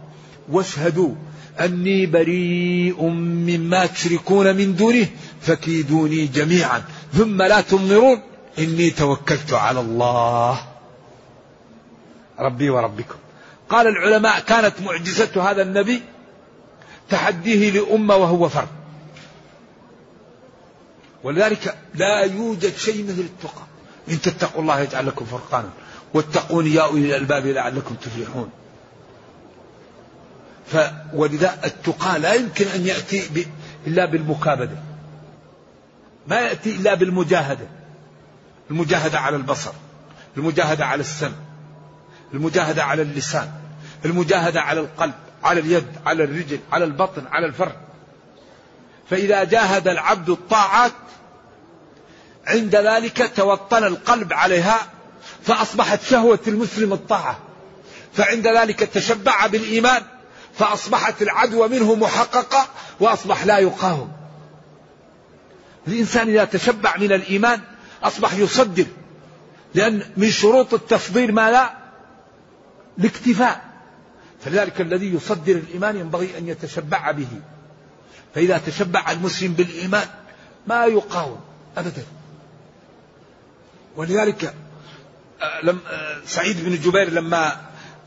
واشهدوا 0.48 1.14
أني 1.60 2.06
بريء 2.06 3.02
مما 3.02 3.86
تشركون 3.86 4.56
من 4.56 4.76
دونه 4.76 5.06
فكيدوني 5.40 6.26
جميعا. 6.26 6.82
ثم 7.12 7.42
لا 7.42 7.60
تنظرون 7.60 8.22
إني 8.58 8.90
توكلت 8.90 9.52
على 9.52 9.80
الله. 9.80 10.60
ربي 12.38 12.70
وربكم. 12.70 13.18
قال 13.68 13.86
العلماء 13.86 14.40
كانت 14.40 14.80
معجزة 14.80 15.50
هذا 15.50 15.62
النبي 15.62 16.02
تحديه 17.10 17.70
لأمة 17.70 18.16
وهو 18.16 18.48
فرد. 18.48 18.68
ولذلك 21.24 21.76
لا 21.94 22.20
يوجد 22.20 22.76
شيء 22.76 23.04
مثل 23.04 23.20
التقى. 23.20 23.62
إن 24.08 24.20
تتقوا 24.20 24.62
الله 24.62 24.80
يجعل 24.80 25.06
لكم 25.06 25.24
فرقانا. 25.24 25.70
واتقون 26.14 26.66
يا 26.66 26.82
أولي 26.82 27.06
الألباب 27.06 27.46
لعلكم 27.46 27.94
تفلحون. 27.94 28.50
ف 30.66 30.76
ولذا 31.14 31.58
التقى 31.64 32.18
لا 32.18 32.34
يمكن 32.34 32.66
أن 32.66 32.86
يأتي 32.86 33.28
ب... 33.34 33.46
إلا 33.86 34.04
بالمكابدة. 34.04 34.76
ما 36.28 36.40
يأتي 36.40 36.76
إلا 36.76 36.94
بالمجاهدة. 36.94 37.66
المجاهدة 38.70 39.18
على 39.18 39.36
البصر. 39.36 39.72
المجاهدة 40.36 40.86
على 40.86 41.00
السمع. 41.00 41.36
المجاهدة 42.34 42.84
على 42.84 43.02
اللسان. 43.02 43.52
المجاهدة 44.04 44.60
على 44.60 44.80
القلب. 44.80 45.14
على 45.44 45.60
اليد 45.60 45.86
على 46.06 46.24
الرجل 46.24 46.58
على 46.72 46.84
البطن 46.84 47.26
على 47.26 47.46
الفرد 47.46 47.76
فإذا 49.10 49.44
جاهد 49.44 49.88
العبد 49.88 50.30
الطاعات 50.30 50.92
عند 52.46 52.76
ذلك 52.76 53.32
توطن 53.36 53.84
القلب 53.84 54.32
عليها 54.32 54.78
فأصبحت 55.42 56.02
شهوة 56.02 56.38
المسلم 56.46 56.92
الطاعة. 56.92 57.38
فعند 58.12 58.46
ذلك 58.46 58.78
تشبع 58.78 59.46
بالإيمان 59.46 60.02
فأصبحت 60.54 61.22
العدوى 61.22 61.68
منه 61.68 61.94
محققة 61.94 62.66
وأصبح 63.00 63.44
لا 63.46 63.58
يقاوم. 63.58 64.12
الإنسان 65.88 66.28
إذا 66.28 66.44
تشبع 66.44 66.96
من 66.96 67.12
الإيمان 67.12 67.60
أصبح 68.02 68.34
يصدر 68.34 68.86
لأن 69.74 70.02
من 70.16 70.30
شروط 70.30 70.74
التفضيل 70.74 71.34
ما 71.34 71.50
لا؟ 71.50 71.72
الاكتفاء. 72.98 73.67
فلذلك 74.40 74.80
الذي 74.80 75.14
يصدر 75.14 75.52
الإيمان 75.52 75.96
ينبغي 75.96 76.38
أن 76.38 76.48
يتشبع 76.48 77.10
به. 77.10 77.28
فإذا 78.34 78.58
تشبع 78.58 79.10
المسلم 79.10 79.52
بالإيمان 79.52 80.06
ما 80.66 80.86
يقاوم 80.86 81.40
أبدا. 81.76 82.04
ولذلك 83.96 84.54
آه، 85.42 85.60
لم 85.62 85.80
آه، 85.90 86.16
سعيد 86.26 86.64
بن 86.64 86.80
جبير 86.80 87.10
لما 87.10 87.56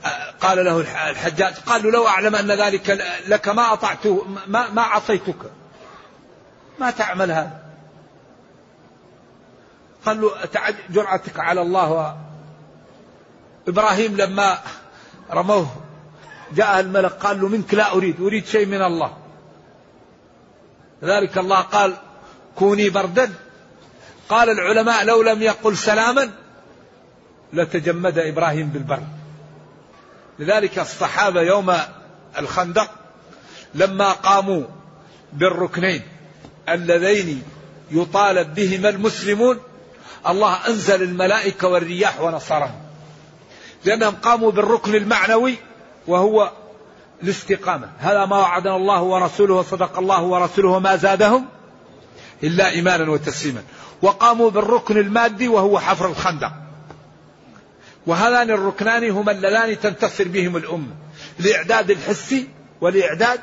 آه، 0.05 0.31
قال 0.41 0.65
له 0.65 0.79
الحجاج 1.09 1.53
قال 1.53 1.83
له 1.83 1.91
لو 1.91 2.07
أعلم 2.07 2.35
أن 2.35 2.51
ذلك 2.51 2.89
لك 3.27 3.49
ما 3.49 3.73
أطعته 3.73 4.25
ما, 4.47 4.69
ما 4.69 4.81
عصيتك. 4.81 5.51
ما 6.79 6.91
تعمل 6.91 7.31
هذا؟ 7.31 7.61
قال 10.05 10.21
له 10.21 10.31
جرأتك 10.89 11.39
على 11.39 11.61
الله. 11.61 12.17
إبراهيم 13.67 14.17
لما 14.17 14.59
رموه 15.31 15.90
جاء 16.55 16.79
الملك 16.79 17.11
قال 17.11 17.41
له 17.41 17.47
منك 17.47 17.73
لا 17.73 17.91
أريد 17.91 18.21
أريد 18.21 18.45
شيء 18.45 18.65
من 18.65 18.81
الله. 18.81 19.17
ذلك 21.03 21.37
الله 21.37 21.61
قال 21.61 21.93
كوني 22.55 22.89
بردا. 22.89 23.33
قال 24.29 24.49
العلماء 24.49 25.05
لو 25.05 25.21
لم 25.21 25.41
يقل 25.41 25.77
سلاما 25.77 26.31
لتجمد 27.53 28.17
إبراهيم 28.17 28.69
بالبر. 28.69 29.03
لذلك 30.39 30.79
الصحابة 30.79 31.41
يوم 31.41 31.73
الخندق 32.37 32.89
لما 33.75 34.11
قاموا 34.11 34.63
بالركنين 35.33 36.01
اللذين 36.69 37.43
يطالب 37.91 38.53
بهما 38.55 38.89
المسلمون 38.89 39.59
الله 40.27 40.67
أنزل 40.67 41.03
الملائكة 41.03 41.67
والرياح 41.67 42.21
ونصرهم. 42.21 42.81
لأنهم 43.85 44.15
قاموا 44.15 44.51
بالركن 44.51 44.95
المعنوي 44.95 45.55
وهو 46.07 46.51
الاستقامة. 47.23 47.89
هذا 47.99 48.25
ما 48.25 48.37
وعدنا 48.37 48.75
الله 48.75 49.01
ورسوله 49.01 49.53
وصدق 49.53 49.99
الله 49.99 50.21
ورسوله 50.21 50.69
وما 50.69 50.95
زادهم 50.95 51.45
إلا 52.43 52.69
إيمانا 52.69 53.11
وتسليما. 53.11 53.63
وقاموا 54.01 54.49
بالركن 54.49 54.97
المادي 54.97 55.47
وهو 55.47 55.79
حفر 55.79 56.05
الخندق. 56.05 56.51
وهذان 58.07 58.51
الركنان 58.51 59.09
هما 59.09 59.31
اللذان 59.31 59.79
تنتصر 59.79 60.27
بهم 60.27 60.57
الأمة. 60.57 60.95
الإعداد 61.39 61.91
الحسي 61.91 62.49
والإعداد 62.81 63.39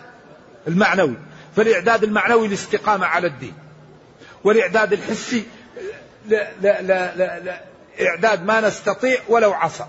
المعنوي. 0.68 1.16
فالإعداد 1.56 2.04
المعنوي 2.04 2.46
الاستقامة 2.46 3.06
على 3.06 3.26
الدين. 3.26 3.54
والإعداد 4.44 4.92
الحسي 4.92 5.44
لا 6.28 6.48
لا 6.62 6.82
لا 6.82 7.16
لا 7.16 7.40
لا 7.40 7.60
إعداد 8.00 8.44
ما 8.44 8.60
نستطيع 8.60 9.20
ولو 9.28 9.52
عصى. 9.52 9.84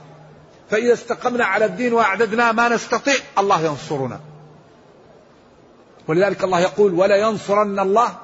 فإذا 0.71 0.93
استقمنا 0.93 1.45
على 1.45 1.65
الدين 1.65 1.93
وأعددنا 1.93 2.51
ما 2.51 2.69
نستطيع 2.69 3.15
الله 3.37 3.65
ينصرنا. 3.65 4.19
ولذلك 6.07 6.43
الله 6.43 6.59
يقول 6.59 6.93
ولا 6.93 7.15
ينصرن 7.15 7.79
الله 7.79 8.17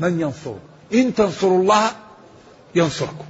من 0.00 0.20
ينصر 0.20 0.54
إن 0.94 1.14
تنصروا 1.14 1.62
الله 1.62 1.90
ينصركم. 2.74 3.24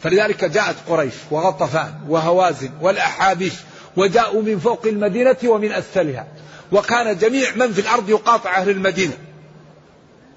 فلذلك 0.00 0.44
جاءت 0.44 0.76
قريش 0.88 1.14
وغطفان 1.30 1.94
وهوازن 2.08 2.70
والأحابيش 2.80 3.52
وجاءوا 3.96 4.42
من 4.42 4.58
فوق 4.58 4.86
المدينة 4.86 5.36
ومن 5.44 5.72
أسفلها. 5.72 6.26
وكان 6.72 7.18
جميع 7.18 7.54
من 7.54 7.72
في 7.72 7.80
الأرض 7.80 8.10
يقاطع 8.10 8.56
أهل 8.56 8.70
المدينة. 8.70 9.18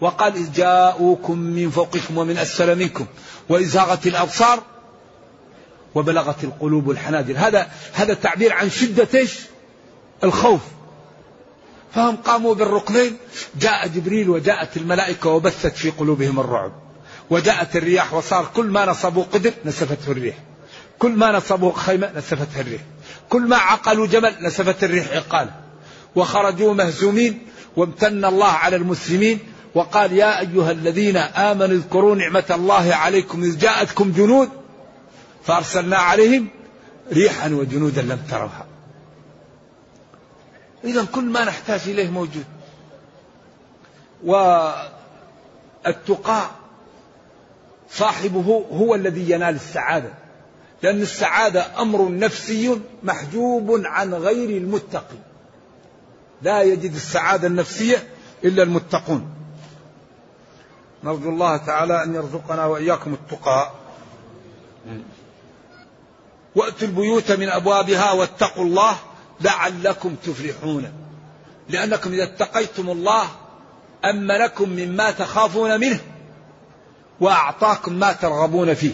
وقال 0.02 0.36
إذ 0.36 0.52
جاءوكم 0.52 1.38
من 1.38 1.70
فوقكم 1.70 2.18
ومن 2.18 2.38
أسفل 2.38 2.76
منكم 2.76 3.06
وإذ 3.50 3.66
زاغت 3.66 4.08
الأبصار 4.08 4.64
وبلغت 5.96 6.44
القلوب 6.44 6.92
الحناجر. 6.92 7.38
هذا 7.38 7.72
هذا 7.94 8.14
تعبير 8.14 8.54
عن 8.54 8.70
شدة 8.70 9.08
إيش؟ 9.14 9.40
الخوف. 10.24 10.62
فهم 11.96 12.16
قاموا 12.16 12.56
بالركنين. 12.56 13.18
جاء 13.60 13.88
جبريل 13.88 14.30
وجاءت 14.30 14.78
الملائكة 14.78 15.30
وبثت 15.30 15.76
في 15.76 15.90
قلوبهم 15.90 16.40
الرعب. 16.40 16.72
وجاءت 17.30 17.76
الرياح 17.76 18.14
وصار 18.14 18.50
كل 18.56 18.66
ما 18.66 18.86
نصبوا 18.86 19.24
قدر 19.24 19.54
نسفته 19.66 20.12
الريح. 20.12 20.36
كل 21.00 21.12
ما 21.12 21.32
نصبوا 21.32 21.72
خيمة 21.76 22.12
نسفتها 22.16 22.62
الريح. 22.62 22.82
كل 23.30 23.42
ما 23.42 23.58
عقلوا 23.58 24.08
جمل 24.08 24.36
نسفت 24.42 24.84
الريح 24.84 25.12
عقاله 25.12 25.52
وخرجوا 26.16 26.74
مهزومين 26.74 27.48
وامتن 27.76 28.26
الله 28.26 28.48
على 28.48 28.76
المسلمين 28.76 29.40
وقال 29.76 30.14
يا 30.14 30.40
أيها 30.40 30.72
الذين 30.72 31.18
آمنوا 31.18 31.78
اذكروا 31.78 32.16
نعمة 32.16 32.44
الله 32.52 32.96
عليكم 32.96 33.44
إذ 33.44 33.58
جاءتكم 33.58 34.12
جنود 34.12 34.50
فأرسلنا 35.44 35.98
عليهم 35.98 36.48
ريحا 37.12 37.50
وجنودا 37.50 38.02
لم 38.02 38.20
تروها. 38.30 38.66
إذا 40.84 41.06
كل 41.06 41.24
ما 41.24 41.46
نحتاج 41.46 41.82
إليه 41.88 42.10
موجود. 42.10 42.46
والتقاء 45.86 46.52
صاحبه 47.90 48.66
هو 48.72 48.96
الذي 48.96 49.32
ينال 49.32 49.56
السعادة. 49.56 50.14
لأن 50.84 51.02
السعادة 51.02 51.82
أمر 51.82 52.10
نفسي 52.12 52.80
محجوب 53.04 53.82
عن 53.86 54.14
غير 54.14 54.50
المتقي. 54.50 55.18
لا 56.42 56.62
يجد 56.62 56.94
السعادة 56.94 57.48
النفسية 57.48 58.08
إلا 58.44 58.64
المتقون. 58.64 59.34
نرجو 61.04 61.30
الله 61.30 61.58
تعالى 61.58 62.04
أن 62.04 62.16
يرزقنا 62.16 62.66
وإياكم 62.66 63.14
التقى. 63.14 63.72
وأتوا 66.56 66.88
البيوت 66.88 67.32
من 67.32 67.50
أبوابها 67.50 68.12
واتقوا 68.12 68.66
الله 68.66 68.96
لعلكم 69.42 70.16
تفلحون. 70.16 70.92
لأنكم 71.70 72.12
إذا 72.12 72.24
اتقيتم 72.24 72.90
الله 72.90 73.28
أمنكم 74.06 74.70
مما 74.70 75.12
تخافون 75.12 75.80
منه 75.80 76.00
وأعطاكم 77.20 77.94
ما 77.94 78.14
ترغبون 78.14 78.74
فيه. 78.74 78.94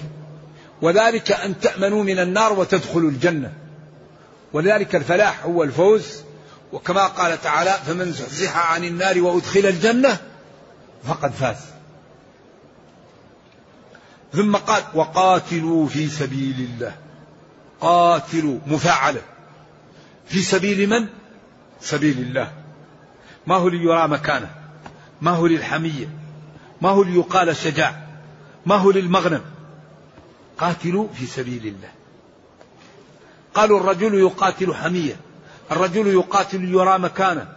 وذلك 0.81 1.31
أن 1.31 1.59
تأمنوا 1.59 2.03
من 2.03 2.19
النار 2.19 2.59
وتدخلوا 2.59 3.09
الجنة. 3.09 3.53
ولذلك 4.53 4.95
الفلاح 4.95 5.45
هو 5.45 5.63
الفوز. 5.63 6.05
وكما 6.73 7.07
قال 7.07 7.41
تعالى 7.41 7.71
فمن 7.85 8.11
زحزح 8.11 8.71
عن 8.71 8.83
النار 8.83 9.21
وأدخل 9.21 9.59
الجنة 9.59 10.17
فقد 11.03 11.31
فاز. 11.31 11.57
ثم 14.33 14.55
قال 14.55 14.83
وقاتلوا 14.93 15.87
في 15.87 16.07
سبيل 16.07 16.69
الله. 16.73 16.95
قاتلوا 17.81 18.59
مفاعلة 18.67 19.21
في 20.27 20.41
سبيل 20.41 20.89
من؟ 20.89 21.07
سبيل 21.81 22.17
الله. 22.19 22.51
ما 23.47 23.55
هو 23.55 23.67
ليرى 23.67 24.07
مكانه؟ 24.07 24.55
ما 25.21 25.31
هو 25.31 25.47
للحمية؟ 25.47 26.09
ما 26.81 26.89
هو 26.89 27.03
ليقال 27.03 27.55
شجاع؟ 27.55 28.07
ما 28.65 28.75
هو 28.75 28.91
للمغنم؟ 28.91 29.41
قاتلوا 30.57 31.07
في 31.13 31.25
سبيل 31.25 31.67
الله. 31.67 31.89
قالوا 33.53 33.79
الرجل 33.79 34.13
يقاتل 34.13 34.75
حمية 34.75 35.15
الرجل 35.71 36.07
يقاتل 36.07 36.61
ليرى 36.61 36.99
مكانه. 36.99 37.47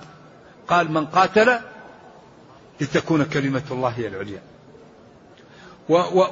قال 0.69 0.93
من 0.93 1.07
قاتل 1.07 1.59
لتكون 2.81 3.25
كلمة 3.25 3.63
الله 3.71 3.89
هي 3.89 4.07
العليا. 4.09 4.43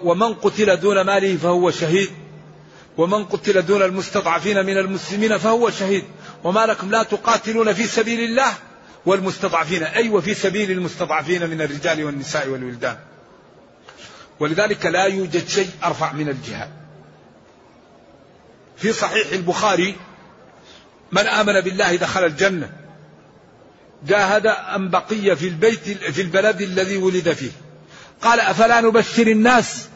ومن 0.03 0.35
قتل 0.35 0.77
دون 0.77 1.01
ماله 1.01 1.37
فهو 1.37 1.71
شهيد. 1.71 2.11
ومن 3.01 3.25
قتل 3.25 3.63
دون 3.63 3.83
المستضعفين 3.83 4.67
من 4.67 4.79
المسلمين 4.79 5.39
فهو 5.39 5.71
شهيد. 5.71 6.05
وما 6.45 6.67
لكم 6.67 6.91
لا 6.91 7.03
تقاتلون 7.03 7.73
في 7.73 7.87
سبيل 7.87 8.21
الله 8.21 8.53
والمستضعفين. 9.07 9.83
أي 9.83 9.97
أيوة 9.97 10.15
وفي 10.15 10.35
سبيل 10.35 10.71
المستضعفين 10.71 11.51
من 11.51 11.63
الرجال 11.63 12.05
والنساء 12.05 12.49
والولدان. 12.49 12.97
ولذلك 14.41 14.87
لا 14.87 15.05
يوجد 15.05 15.49
شيء 15.49 15.71
أرفع 15.85 16.13
من 16.13 16.29
الجهاد. 16.29 16.71
في 18.77 18.93
صحيح 18.93 19.33
البخاري 19.33 19.97
من 21.13 21.27
آمن 21.27 21.61
بالله 21.61 21.97
دخل 21.97 22.25
الجنة 22.25 22.73
جاهد 24.07 24.47
أم 24.47 24.91
بقي 24.91 25.37
في 25.37 25.49
البيت 25.49 25.89
في 25.89 26.23
البلد 26.23 26.61
الذي 26.61 26.97
ولد 26.97 27.33
فيه. 27.33 27.53
قال 28.23 28.41
أفلا 28.41 28.81
نبشر 28.81 29.27
الناس 29.27 29.89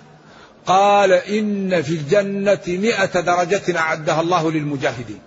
قال 0.67 1.13
إن 1.13 1.83
في 1.83 1.95
الجنة 1.95 2.61
مئة 2.69 3.21
درجة 3.21 3.79
أعدها 3.79 4.21
الله 4.21 4.51
للمجاهدين. 4.51 5.19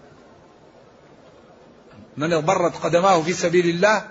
من 2.17 2.33
اضطرت 2.33 2.75
قدماه 2.75 3.21
في 3.21 3.33
سبيل 3.33 3.69
الله 3.69 4.03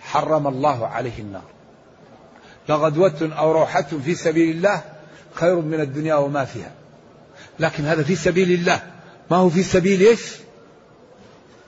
حرم 0.00 0.46
الله 0.46 0.86
عليه 0.86 1.18
النار. 1.18 1.44
لغدوة 2.68 3.30
أو 3.38 3.52
روحة 3.52 3.86
في 4.04 4.14
سبيل 4.14 4.56
الله 4.56 4.82
خير 5.34 5.56
من 5.56 5.80
الدنيا 5.80 6.14
وما 6.14 6.44
فيها. 6.44 6.72
لكن 7.60 7.84
هذا 7.84 8.02
في 8.02 8.16
سبيل 8.16 8.52
الله. 8.52 8.82
ما 9.30 9.36
هو 9.36 9.50
في 9.50 9.62
سبيل 9.62 10.00
إيش؟ 10.00 10.36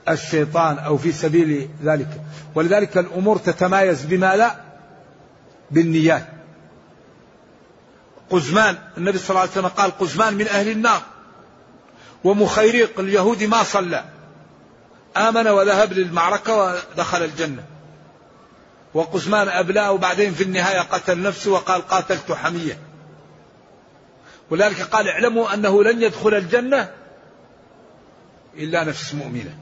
الشيطان 0.09 0.77
أو 0.77 0.97
في 0.97 1.11
سبيل 1.11 1.69
ذلك. 1.83 2.07
ولذلك 2.55 2.97
الأمور 2.97 3.37
تتمايز 3.37 4.05
بما 4.05 4.35
لا 4.35 4.55
بالنيات. 5.71 6.40
قزمان. 8.31 8.77
النبي 8.97 9.17
صلى 9.17 9.29
الله 9.29 9.41
عليه 9.41 9.51
وسلم 9.51 9.67
قال 9.67 9.97
قزمان 9.97 10.33
من 10.33 10.47
أهل 10.47 10.69
النار. 10.69 11.01
ومخيريق 12.23 12.99
اليهودي 12.99 13.47
ما 13.47 13.63
صلى. 13.63 14.05
آمن 15.17 15.47
وذهب 15.47 15.93
للمعركة 15.93 16.55
ودخل 16.93 17.23
الجنة. 17.23 17.63
وقزمان 18.93 19.49
أبلاه 19.49 19.91
وبعدين 19.91 20.33
في 20.33 20.43
النهاية 20.43 20.79
قتل 20.79 21.21
نفسه 21.21 21.51
وقال 21.51 21.87
قاتلت 21.87 22.31
حمية. 22.31 22.79
ولذلك 24.49 24.81
قال 24.81 25.07
اعلموا 25.07 25.53
أنه 25.53 25.83
لن 25.83 26.01
يدخل 26.03 26.33
الجنة 26.33 26.91
إلا 28.57 28.83
نفس 28.83 29.13
مؤمنة. 29.13 29.57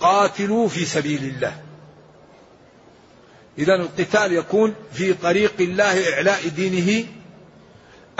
قاتلوا 0.00 0.68
في 0.68 0.84
سبيل 0.84 1.24
الله. 1.24 1.69
إذا 3.60 3.74
القتال 3.74 4.32
يكون 4.32 4.74
في 4.92 5.14
طريق 5.14 5.52
الله 5.60 6.14
إعلاء 6.14 6.48
دينه. 6.48 7.06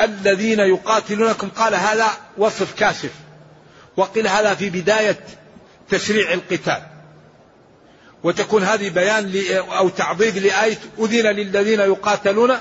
الذين 0.00 0.60
يقاتلونكم 0.60 1.48
قال 1.48 1.74
هذا 1.74 2.08
وصف 2.38 2.74
كاشف. 2.74 3.12
وقيل 3.96 4.28
هذا 4.28 4.54
في 4.54 4.70
بداية 4.70 5.20
تشريع 5.88 6.32
القتال. 6.32 6.82
وتكون 8.22 8.62
هذه 8.62 8.88
بيان 8.88 9.32
أو 9.56 9.88
تعضيد 9.88 10.38
لآية 10.38 10.78
أذن 10.98 11.26
للذين 11.26 11.80
يقاتلون 11.80 12.56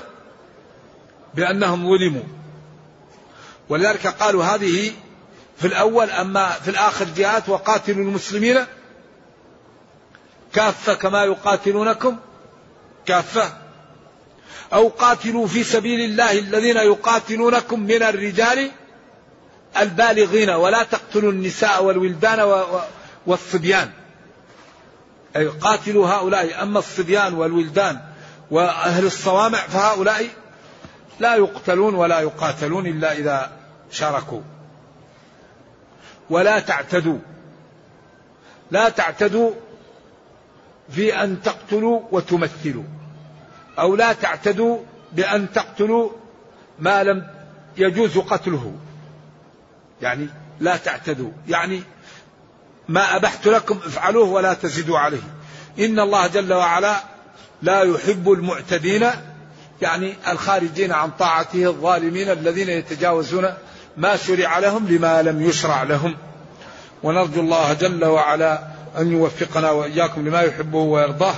بأنهم 1.34 1.88
ظلموا. 1.88 2.24
ولذلك 3.68 4.06
قالوا 4.06 4.44
هذه 4.44 4.92
في 5.58 5.66
الأول 5.66 6.10
أما 6.10 6.50
في 6.50 6.70
الآخر 6.70 7.06
جاءت 7.16 7.48
وقاتلوا 7.48 8.04
المسلمين 8.04 8.64
كافة 10.52 10.94
كما 10.94 11.24
يقاتلونكم. 11.24 12.16
كافة. 13.10 13.52
أو 14.72 14.88
قاتلوا 14.88 15.46
في 15.46 15.64
سبيل 15.64 16.00
الله 16.00 16.38
الذين 16.38 16.76
يقاتلونكم 16.76 17.80
من 17.80 18.02
الرجال 18.02 18.70
البالغين 19.80 20.50
ولا 20.50 20.82
تقتلوا 20.82 21.32
النساء 21.32 21.84
والولدان 21.84 22.64
والصبيان. 23.26 23.90
أي 25.36 25.46
قاتلوا 25.46 26.08
هؤلاء 26.08 26.62
أما 26.62 26.78
الصبيان 26.78 27.34
والولدان 27.34 28.00
وأهل 28.50 29.06
الصوامع 29.06 29.58
فهؤلاء 29.58 30.26
لا 31.20 31.34
يقتلون 31.34 31.94
ولا 31.94 32.20
يقاتلون 32.20 32.86
إلا 32.86 33.12
إذا 33.12 33.52
شاركوا. 33.90 34.40
ولا 36.30 36.60
تعتدوا. 36.60 37.18
لا 38.70 38.88
تعتدوا 38.88 39.50
في 40.90 41.22
أن 41.22 41.42
تقتلوا 41.42 42.00
وتمثلوا. 42.12 42.99
أو 43.80 43.96
لا 43.96 44.12
تعتدوا 44.12 44.78
بأن 45.12 45.52
تقتلوا 45.52 46.10
ما 46.78 47.04
لم 47.04 47.26
يجوز 47.76 48.18
قتله. 48.18 48.72
يعني 50.02 50.28
لا 50.60 50.76
تعتدوا. 50.76 51.30
يعني 51.48 51.82
ما 52.88 53.16
أبحت 53.16 53.46
لكم 53.46 53.78
افعلوه 53.86 54.28
ولا 54.28 54.54
تزدوا 54.54 54.98
عليه. 54.98 55.22
إن 55.78 56.00
الله 56.00 56.26
جل 56.26 56.52
وعلا 56.52 56.96
لا 57.62 57.82
يحب 57.82 58.32
المعتدين 58.32 59.06
يعني 59.82 60.14
الخارجين 60.28 60.92
عن 60.92 61.10
طاعته 61.10 61.66
الظالمين 61.66 62.30
الذين 62.30 62.68
يتجاوزون 62.68 63.54
ما 63.96 64.16
شرع 64.16 64.58
لهم 64.58 64.88
لما 64.88 65.22
لم 65.22 65.42
يشرع 65.42 65.82
لهم. 65.82 66.16
ونرجو 67.02 67.40
الله 67.40 67.72
جل 67.72 68.04
وعلا 68.04 68.62
أن 68.98 69.12
يوفقنا 69.12 69.70
وإياكم 69.70 70.28
لما 70.28 70.42
يحبه 70.42 70.78
ويرضاه. 70.78 71.34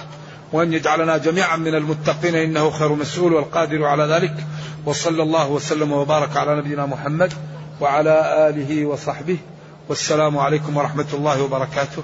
وأن 0.52 0.72
يجعلنا 0.72 1.16
جميعا 1.16 1.56
من 1.56 1.74
المتقين 1.74 2.34
إنه 2.34 2.70
خير 2.70 2.94
مسؤول 2.94 3.32
والقادر 3.32 3.84
على 3.84 4.04
ذلك. 4.04 4.34
وصلى 4.86 5.22
الله 5.22 5.50
وسلم 5.50 5.92
وبارك 5.92 6.36
على 6.36 6.56
نبينا 6.56 6.86
محمد 6.86 7.32
وعلى 7.80 8.48
آله 8.48 8.86
وصحبه. 8.86 9.38
والسلام 9.88 10.38
عليكم 10.38 10.76
ورحمة 10.76 11.06
الله 11.14 11.42
وبركاته. 11.42 12.02